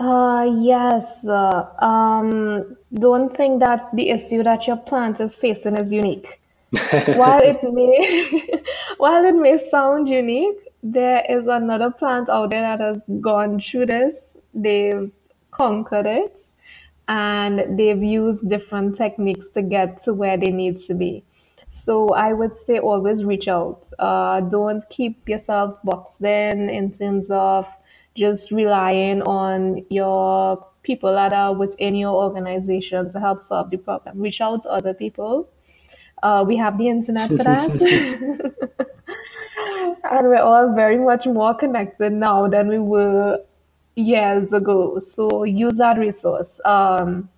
uh, 0.00 0.50
yes. 0.58 1.24
Uh, 1.24 1.66
um, 1.80 2.76
don't 2.94 3.36
think 3.36 3.60
that 3.60 3.88
the 3.94 4.08
issue 4.08 4.42
that 4.42 4.66
your 4.66 4.78
plant 4.78 5.20
is 5.20 5.36
facing 5.36 5.76
is 5.76 5.92
unique. 5.92 6.40
while 7.20 7.42
it 7.42 7.62
may 7.62 8.64
while 8.96 9.22
it 9.22 9.36
may 9.36 9.58
sound 9.70 10.08
unique, 10.08 10.60
there 10.82 11.22
is 11.28 11.46
another 11.46 11.90
plant 11.90 12.30
out 12.30 12.50
there 12.50 12.62
that 12.62 12.80
has 12.80 13.02
gone 13.20 13.60
through 13.60 13.86
this. 13.86 14.38
They've 14.54 15.12
conquered 15.52 16.06
it 16.06 16.42
and 17.08 17.78
they've 17.78 18.02
used 18.02 18.48
different 18.48 18.96
techniques 18.96 19.48
to 19.50 19.62
get 19.62 20.02
to 20.04 20.12
where 20.12 20.36
they 20.36 20.50
need 20.50 20.76
to 20.78 20.94
be. 20.94 21.24
So 21.70 22.10
I 22.10 22.32
would 22.32 22.52
say 22.66 22.78
always 22.78 23.24
reach 23.24 23.48
out. 23.48 23.84
Uh, 23.98 24.40
don't 24.40 24.82
keep 24.90 25.28
yourself 25.28 25.78
boxed 25.84 26.22
in 26.22 26.68
in 26.68 26.92
terms 26.92 27.30
of 27.30 27.66
just 28.14 28.50
relying 28.50 29.22
on 29.22 29.84
your 29.88 30.66
people 30.82 31.12
that 31.12 31.32
are 31.32 31.54
within 31.54 31.94
your 31.94 32.14
organization 32.14 33.10
to 33.12 33.20
help 33.20 33.40
solve 33.42 33.70
the 33.70 33.78
problem. 33.78 34.20
Reach 34.20 34.40
out 34.40 34.62
to 34.62 34.70
other 34.70 34.92
people. 34.92 35.48
Uh, 36.22 36.44
we 36.46 36.56
have 36.56 36.76
the 36.76 36.88
internet 36.88 37.30
for 37.30 37.44
that. 37.44 37.70
and 40.10 40.28
we're 40.28 40.36
all 40.36 40.74
very 40.74 40.98
much 40.98 41.26
more 41.26 41.54
connected 41.54 42.12
now 42.12 42.48
than 42.48 42.68
we 42.68 42.78
were 42.78 43.40
years 43.94 44.52
ago. 44.52 44.98
So 44.98 45.44
use 45.44 45.78
that 45.78 45.98
resource. 45.98 46.60
Um, 46.64 47.28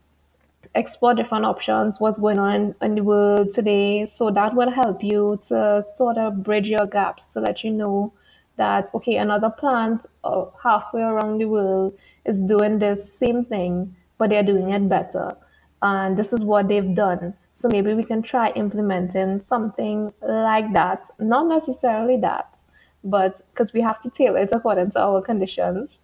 explore 0.74 1.14
different 1.14 1.44
options, 1.44 2.00
what's 2.00 2.18
going 2.18 2.38
on 2.38 2.74
in 2.82 2.94
the 2.96 3.02
world 3.02 3.50
today. 3.52 4.07
So 4.07 4.30
that 4.30 4.55
will 4.55 4.70
help 4.70 5.02
you 5.02 5.38
to 5.48 5.84
sort 5.96 6.18
of 6.18 6.42
bridge 6.42 6.68
your 6.68 6.86
gaps 6.86 7.26
to 7.26 7.40
let 7.40 7.62
you 7.62 7.70
know 7.70 8.12
that, 8.57 8.90
okay, 8.94 9.16
another 9.16 9.50
plant 9.50 10.07
uh, 10.22 10.46
halfway 10.62 11.02
around 11.02 11.38
the 11.38 11.46
world 11.46 11.96
is 12.24 12.42
doing 12.42 12.78
this 12.78 13.16
same 13.18 13.44
thing, 13.44 13.94
but 14.18 14.30
they're 14.30 14.42
doing 14.42 14.70
it 14.70 14.88
better. 14.88 15.36
And 15.82 16.16
this 16.16 16.32
is 16.32 16.44
what 16.44 16.68
they've 16.68 16.94
done. 16.94 17.34
So 17.52 17.68
maybe 17.68 17.94
we 17.94 18.05
can 18.05 18.22
try 18.22 18.50
implementing 18.50 19.38
something 19.40 20.12
like 20.22 20.72
that. 20.72 21.11
Not 21.20 21.46
necessarily 21.46 22.16
that, 22.18 22.59
but 23.05 23.40
because 23.52 23.72
we 23.72 23.80
have 23.80 24.00
to 24.00 24.11
tailor 24.11 24.38
it 24.38 24.50
according 24.52 24.92
to 24.92 25.00
our 25.00 25.22
conditions 25.22 26.00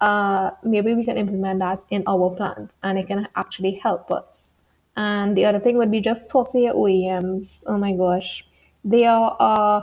uh, 0.00 0.50
maybe 0.62 0.94
we 0.94 1.04
can 1.04 1.16
implement 1.16 1.58
that 1.60 1.84
in 1.90 2.02
our 2.06 2.30
plants 2.30 2.74
and 2.82 2.98
it 2.98 3.06
can 3.06 3.28
actually 3.36 3.74
help 3.82 4.10
us. 4.10 4.50
And 4.96 5.36
the 5.36 5.44
other 5.44 5.60
thing 5.60 5.76
would 5.78 5.90
be 5.90 6.00
just 6.00 6.28
talk 6.28 6.50
to 6.52 6.58
your 6.58 6.74
OEMs. 6.74 7.62
Oh 7.66 7.78
my 7.78 7.92
gosh, 7.92 8.44
they 8.84 9.04
are 9.04 9.36
uh, 9.38 9.82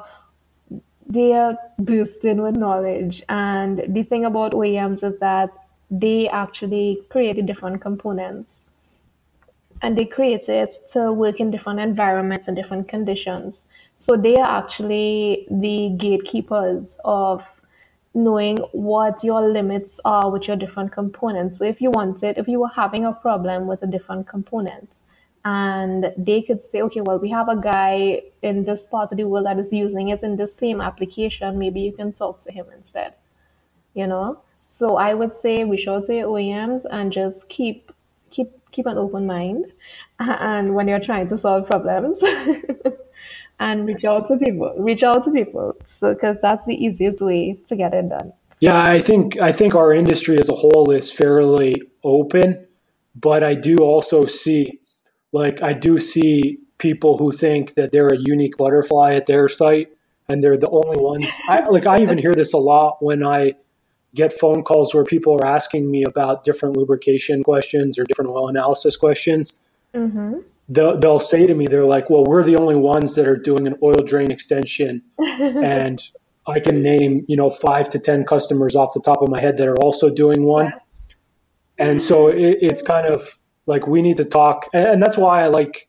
they 1.07 1.34
are 1.34 1.57
boosted 1.78 2.39
with 2.39 2.55
knowledge. 2.55 3.24
And 3.30 3.84
the 3.88 4.03
thing 4.03 4.26
about 4.26 4.53
OEMs 4.53 5.03
is 5.03 5.20
that 5.20 5.55
they 5.91 6.28
actually 6.28 7.03
create 7.09 7.45
different 7.45 7.82
components 7.82 8.66
and 9.82 9.97
they 9.97 10.05
create 10.05 10.49
it 10.49 10.74
to 10.91 11.11
work 11.11 11.39
in 11.39 11.51
different 11.51 11.80
environments 11.80 12.47
and 12.47 12.57
different 12.57 12.88
conditions. 12.88 13.66
So 13.97 14.18
they 14.18 14.36
are 14.38 14.57
actually 14.57 15.47
the 15.49 15.89
gatekeepers 15.97 16.97
of 17.05 17.43
knowing 18.16 18.57
what 18.72 19.24
your 19.24 19.41
limits 19.41 19.99
are 20.05 20.32
with 20.32 20.47
your 20.47 20.55
different 20.55 20.91
components. 20.91 21.57
So 21.57 21.66
if 21.66 21.82
you 21.82 21.91
wanted, 21.91 22.38
if 22.38 22.47
you 22.47 22.61
were 22.61 22.70
having 22.70 23.05
a 23.05 23.11
problem 23.11 23.68
with 23.68 23.84
a 23.84 23.88
different 23.88 24.28
component, 24.28 25.01
and 25.43 26.11
they 26.18 26.41
could 26.41 26.63
say, 26.63 26.82
okay, 26.82 27.01
well, 27.01 27.20
we 27.20 27.30
have 27.30 27.49
a 27.49 27.55
guy 27.55 28.24
in 28.41 28.63
this 28.63 28.84
part 28.86 29.11
of 29.11 29.18
the 29.20 29.26
world 29.26 29.45
that 29.45 29.59
is 29.59 29.72
using 29.72 30.09
it 30.09 30.24
in 30.24 30.38
the 30.38 30.47
same 30.47 30.82
application. 30.82 31.59
Maybe 31.59 31.82
you 31.82 31.91
can 31.91 32.13
talk 32.13 32.41
to 32.41 32.51
him 32.51 32.66
instead. 32.76 33.13
You 33.93 34.07
know. 34.07 34.41
So 34.68 34.97
I 34.97 35.13
would 35.13 35.36
say 35.36 35.61
out 35.61 36.05
to 36.05 36.16
your 36.16 36.30
OEMs 36.30 36.86
and 36.89 37.11
just 37.11 37.47
keep 37.47 37.91
keep 38.32 38.49
keep 38.72 38.88
an 38.88 38.97
open 38.97 39.28
mind. 39.28 39.72
And 40.20 40.74
when 40.74 40.88
you're 40.88 40.99
trying 40.99 41.30
to 41.30 41.38
solve 41.38 41.68
problems. 41.68 42.24
and 43.60 43.88
reach 43.88 44.06
out 44.06 44.28
to 44.28 44.38
people. 44.38 44.74
Reach 44.78 45.03
out 45.03 45.24
to 45.26 45.32
people, 45.32 45.76
so 45.86 46.14
because 46.14 46.38
that's 46.41 46.66
the 46.66 46.76
easiest 46.76 47.22
way 47.22 47.60
to 47.68 47.76
get 47.76 47.93
it 47.93 48.10
done. 48.10 48.34
Yeah, 48.60 48.82
I 48.82 48.99
think 48.99 49.39
I 49.39 49.51
think 49.51 49.76
our 49.76 49.93
industry 49.93 50.38
as 50.39 50.49
a 50.49 50.56
whole 50.56 50.91
is 50.91 51.12
fairly 51.12 51.82
open, 52.03 52.68
but 53.16 53.43
I 53.43 53.53
do 53.56 53.78
also 53.78 54.26
see 54.26 54.80
like 55.32 55.62
I 55.62 55.74
do 55.74 55.99
see 55.99 56.60
people 56.78 57.18
who 57.18 57.32
think 57.32 57.76
that 57.76 57.91
they're 57.91 58.08
a 58.08 58.18
unique 58.18 58.58
butterfly 58.58 59.14
at 59.16 59.26
their 59.26 59.47
site 59.47 59.89
and 60.28 60.43
they're 60.43 60.58
the 60.58 60.70
only 60.70 61.01
ones 61.01 61.26
I 61.49 61.68
like 61.70 61.86
I 61.86 62.01
even 62.01 62.18
hear 62.18 62.34
this 62.34 62.53
a 62.53 62.58
lot 62.58 62.97
when 63.01 63.26
I 63.26 63.53
get 64.16 64.34
phone 64.34 64.64
calls 64.64 64.93
where 64.93 65.03
people 65.03 65.36
are 65.36 65.45
asking 65.45 65.91
me 65.91 66.03
about 66.03 66.43
different 66.43 66.78
lubrication 66.78 67.43
questions 67.43 67.99
or 67.99 68.06
different 68.06 68.32
oil 68.32 68.47
analysis 68.47 68.95
questions. 68.95 69.53
Mm-hmm. 69.93 70.39
They'll, 70.68 70.99
they'll 70.99 71.20
say 71.20 71.45
to 71.45 71.53
me, 71.53 71.68
they're 71.68 71.86
like, 71.86 72.09
well, 72.09 72.24
we're 72.24 72.43
the 72.43 72.57
only 72.57 72.76
ones 72.76 73.16
that 73.16 73.28
are 73.28 73.36
doing 73.36 73.68
an 73.68 73.76
oil 73.84 74.03
drain 74.03 74.32
extension. 74.32 75.03
and 75.20 76.01
I 76.47 76.59
can 76.59 76.82
name, 76.82 77.26
you 77.28 77.38
know, 77.38 77.51
five 77.51 77.89
to 77.89 77.99
10 77.99 78.26
customers 78.26 78.76
off 78.76 78.93
the 78.93 79.01
top 79.01 79.22
of 79.22 79.30
my 79.30 79.39
head 79.39 79.57
that 79.57 79.68
are 79.68 79.78
also 79.78 80.09
doing 80.09 80.43
one. 80.43 80.74
And 81.78 82.01
so 82.01 82.28
it, 82.28 82.57
it's 82.61 82.82
kind 82.82 83.07
of 83.07 83.39
like 83.66 83.88
we 83.88 84.01
need 84.01 84.18
to 84.18 84.26
talk. 84.26 84.68
And 84.74 85.01
that's 85.01 85.18
why 85.18 85.43
I 85.43 85.47
like, 85.47 85.88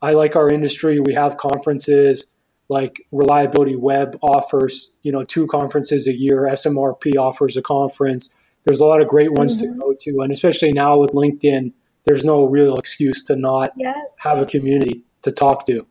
I 0.00 0.12
like 0.12 0.36
our 0.36 0.48
industry. 0.48 1.00
We 1.00 1.14
have 1.14 1.36
conferences 1.36 2.26
like 2.68 3.06
Reliability 3.12 3.76
Web 3.76 4.18
offers, 4.22 4.92
you 5.02 5.12
know, 5.12 5.24
two 5.24 5.46
conferences 5.46 6.06
a 6.06 6.12
year. 6.12 6.42
SMRP 6.42 7.16
offers 7.16 7.56
a 7.56 7.62
conference. 7.62 8.30
There's 8.64 8.80
a 8.80 8.86
lot 8.86 9.02
of 9.02 9.08
great 9.08 9.32
ones 9.32 9.62
mm-hmm. 9.62 9.74
to 9.74 9.78
go 9.78 9.94
to, 10.00 10.20
and 10.22 10.32
especially 10.32 10.72
now 10.72 10.98
with 10.98 11.12
LinkedIn, 11.12 11.72
there's 12.04 12.24
no 12.24 12.44
real 12.44 12.76
excuse 12.76 13.22
to 13.24 13.36
not 13.36 13.72
yes. 13.76 13.96
have 14.18 14.38
a 14.38 14.46
community 14.46 15.02
to 15.22 15.32
talk 15.32 15.66
to. 15.66 15.86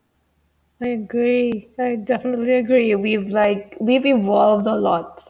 I 0.81 0.87
agree. 0.87 1.69
I 1.79 1.95
definitely 1.95 2.53
agree. 2.53 2.93
We've 2.95 3.27
like 3.27 3.77
we've 3.79 4.05
evolved 4.05 4.67
a 4.67 4.75
lot, 4.75 5.23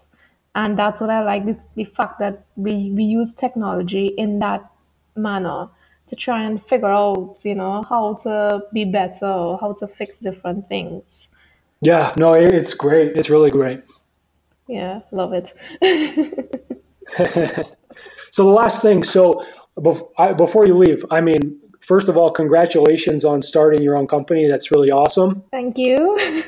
and 0.56 0.78
that's 0.78 1.00
what 1.00 1.10
I 1.10 1.24
like. 1.24 1.46
It's 1.46 1.66
the 1.76 1.86
fact 1.86 2.20
that 2.20 2.46
we 2.56 2.92
we 2.92 3.04
use 3.04 3.34
technology 3.34 4.08
in 4.08 4.40
that 4.40 4.70
manner 5.16 5.70
to 6.08 6.16
try 6.16 6.44
and 6.44 6.62
figure 6.62 6.92
out, 6.92 7.38
you 7.44 7.56
know, 7.56 7.84
how 7.84 8.16
to 8.24 8.62
be 8.74 8.84
better, 8.84 9.58
how 9.62 9.76
to 9.80 9.88
fix 9.88 10.20
different 10.20 10.68
things. 10.68 11.30
Yeah, 11.82 12.14
no, 12.18 12.34
it's 12.34 12.74
great. 12.74 13.16
It's 13.16 13.30
really 13.30 13.52
great. 13.52 13.84
Yeah, 14.68 15.02
love 15.12 15.34
it. 15.34 15.54
so 18.32 18.44
the 18.44 18.50
last 18.50 18.82
thing, 18.82 19.04
so 19.04 19.46
before 19.82 20.66
you 20.66 20.76
leave, 20.76 21.04
I 21.10 21.22
mean, 21.22 21.60
first 21.82 22.10
of 22.10 22.18
all, 22.18 22.32
congratulations 22.32 23.26
on 23.26 23.42
starting 23.42 23.82
your 23.82 23.98
own 23.98 24.08
company. 24.08 24.48
That's 24.48 24.72
really 24.72 24.92
awesome. 24.92 25.44
Thank 25.52 25.78
you. 25.78 26.44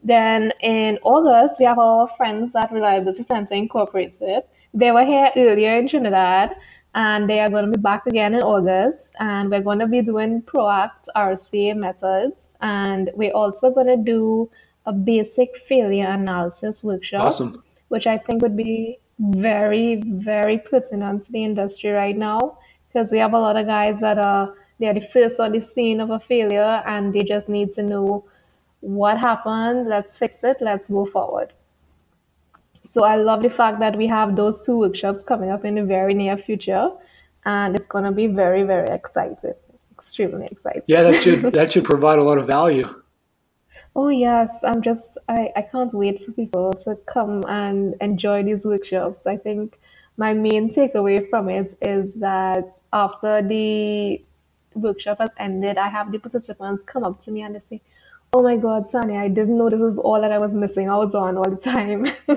Then 0.02 0.52
in 0.60 0.98
August, 1.02 1.56
we 1.58 1.66
have 1.66 1.78
our 1.78 2.08
friends 2.16 2.54
at 2.54 2.72
Reliability 2.72 3.24
Center 3.24 3.54
Incorporated. 3.54 4.44
They 4.72 4.90
were 4.92 5.04
here 5.04 5.30
earlier 5.36 5.76
in 5.78 5.88
Trinidad 5.88 6.56
and 6.94 7.28
they 7.28 7.40
are 7.40 7.50
going 7.50 7.66
to 7.66 7.78
be 7.78 7.82
back 7.82 8.06
again 8.06 8.34
in 8.34 8.42
August. 8.42 9.12
And 9.20 9.50
we're 9.50 9.62
going 9.62 9.78
to 9.80 9.86
be 9.86 10.00
doing 10.00 10.42
PROACT 10.42 11.08
RCA 11.14 11.76
methods. 11.76 12.48
And 12.60 13.10
we're 13.14 13.32
also 13.32 13.70
going 13.70 13.88
to 13.88 13.96
do 13.96 14.50
a 14.86 14.92
basic 14.92 15.50
failure 15.68 16.08
analysis 16.08 16.82
workshop, 16.82 17.26
awesome. 17.26 17.62
which 17.88 18.06
I 18.06 18.16
think 18.16 18.42
would 18.42 18.56
be 18.56 18.98
very, 19.18 20.02
very 20.06 20.58
pertinent 20.58 21.24
to 21.24 21.32
the 21.32 21.44
industry 21.44 21.90
right 21.90 22.16
now 22.16 22.58
because 22.88 23.12
we 23.12 23.18
have 23.18 23.34
a 23.34 23.38
lot 23.38 23.56
of 23.56 23.66
guys 23.66 24.00
that 24.00 24.18
are 24.18 24.54
they're 24.80 24.94
the 24.94 25.00
first 25.12 25.38
on 25.38 25.52
the 25.52 25.60
scene 25.60 26.00
of 26.00 26.10
a 26.10 26.18
failure 26.18 26.82
and 26.86 27.12
they 27.12 27.22
just 27.22 27.48
need 27.48 27.72
to 27.74 27.82
know 27.82 28.24
what 28.80 29.18
happened, 29.18 29.88
let's 29.88 30.16
fix 30.16 30.42
it, 30.42 30.56
let's 30.60 30.88
go 30.88 31.04
forward. 31.04 31.52
So 32.88 33.04
I 33.04 33.16
love 33.16 33.42
the 33.42 33.50
fact 33.50 33.78
that 33.80 33.96
we 33.96 34.06
have 34.06 34.34
those 34.34 34.64
two 34.64 34.78
workshops 34.78 35.22
coming 35.22 35.50
up 35.50 35.64
in 35.64 35.74
the 35.76 35.84
very 35.84 36.14
near 36.14 36.36
future, 36.36 36.90
and 37.44 37.76
it's 37.76 37.86
going 37.86 38.04
to 38.04 38.10
be 38.10 38.26
very, 38.26 38.64
very 38.64 38.88
exciting, 38.88 39.54
extremely 39.92 40.46
exciting. 40.50 40.82
Yeah, 40.88 41.02
that 41.02 41.22
should 41.22 41.52
that 41.52 41.72
should 41.72 41.84
provide 41.84 42.18
a 42.18 42.24
lot 42.24 42.38
of 42.38 42.46
value. 42.48 42.88
Oh 43.94 44.08
yes, 44.08 44.50
I'm 44.64 44.82
just 44.82 45.18
I, 45.28 45.52
I 45.54 45.62
can't 45.62 45.92
wait 45.92 46.24
for 46.24 46.32
people 46.32 46.72
to 46.84 46.96
come 47.06 47.44
and 47.48 47.94
enjoy 48.00 48.42
these 48.42 48.64
workshops. 48.64 49.26
I 49.26 49.36
think 49.36 49.78
my 50.16 50.32
main 50.32 50.68
takeaway 50.70 51.28
from 51.28 51.48
it 51.48 51.76
is 51.82 52.14
that 52.16 52.76
after 52.92 53.40
the 53.42 54.20
workshop 54.74 55.18
has 55.18 55.30
ended, 55.38 55.78
I 55.78 55.88
have 55.88 56.12
the 56.12 56.18
participants 56.18 56.82
come 56.82 57.04
up 57.04 57.20
to 57.24 57.30
me 57.30 57.42
and 57.42 57.54
they 57.54 57.60
say, 57.60 57.80
Oh 58.32 58.42
my 58.42 58.56
God, 58.56 58.88
Sunny, 58.88 59.16
I 59.16 59.28
didn't 59.28 59.58
know 59.58 59.68
this 59.68 59.80
was 59.80 59.98
all 59.98 60.20
that 60.20 60.30
I 60.30 60.38
was 60.38 60.52
missing. 60.52 60.88
I 60.88 60.96
was 60.96 61.14
on 61.14 61.36
all 61.36 61.50
the 61.50 61.56
time. 61.56 62.06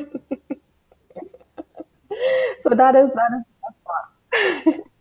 so 2.61 2.69
that 2.69 2.95
is 2.95 3.11
that 3.13 3.43
is 4.67 4.79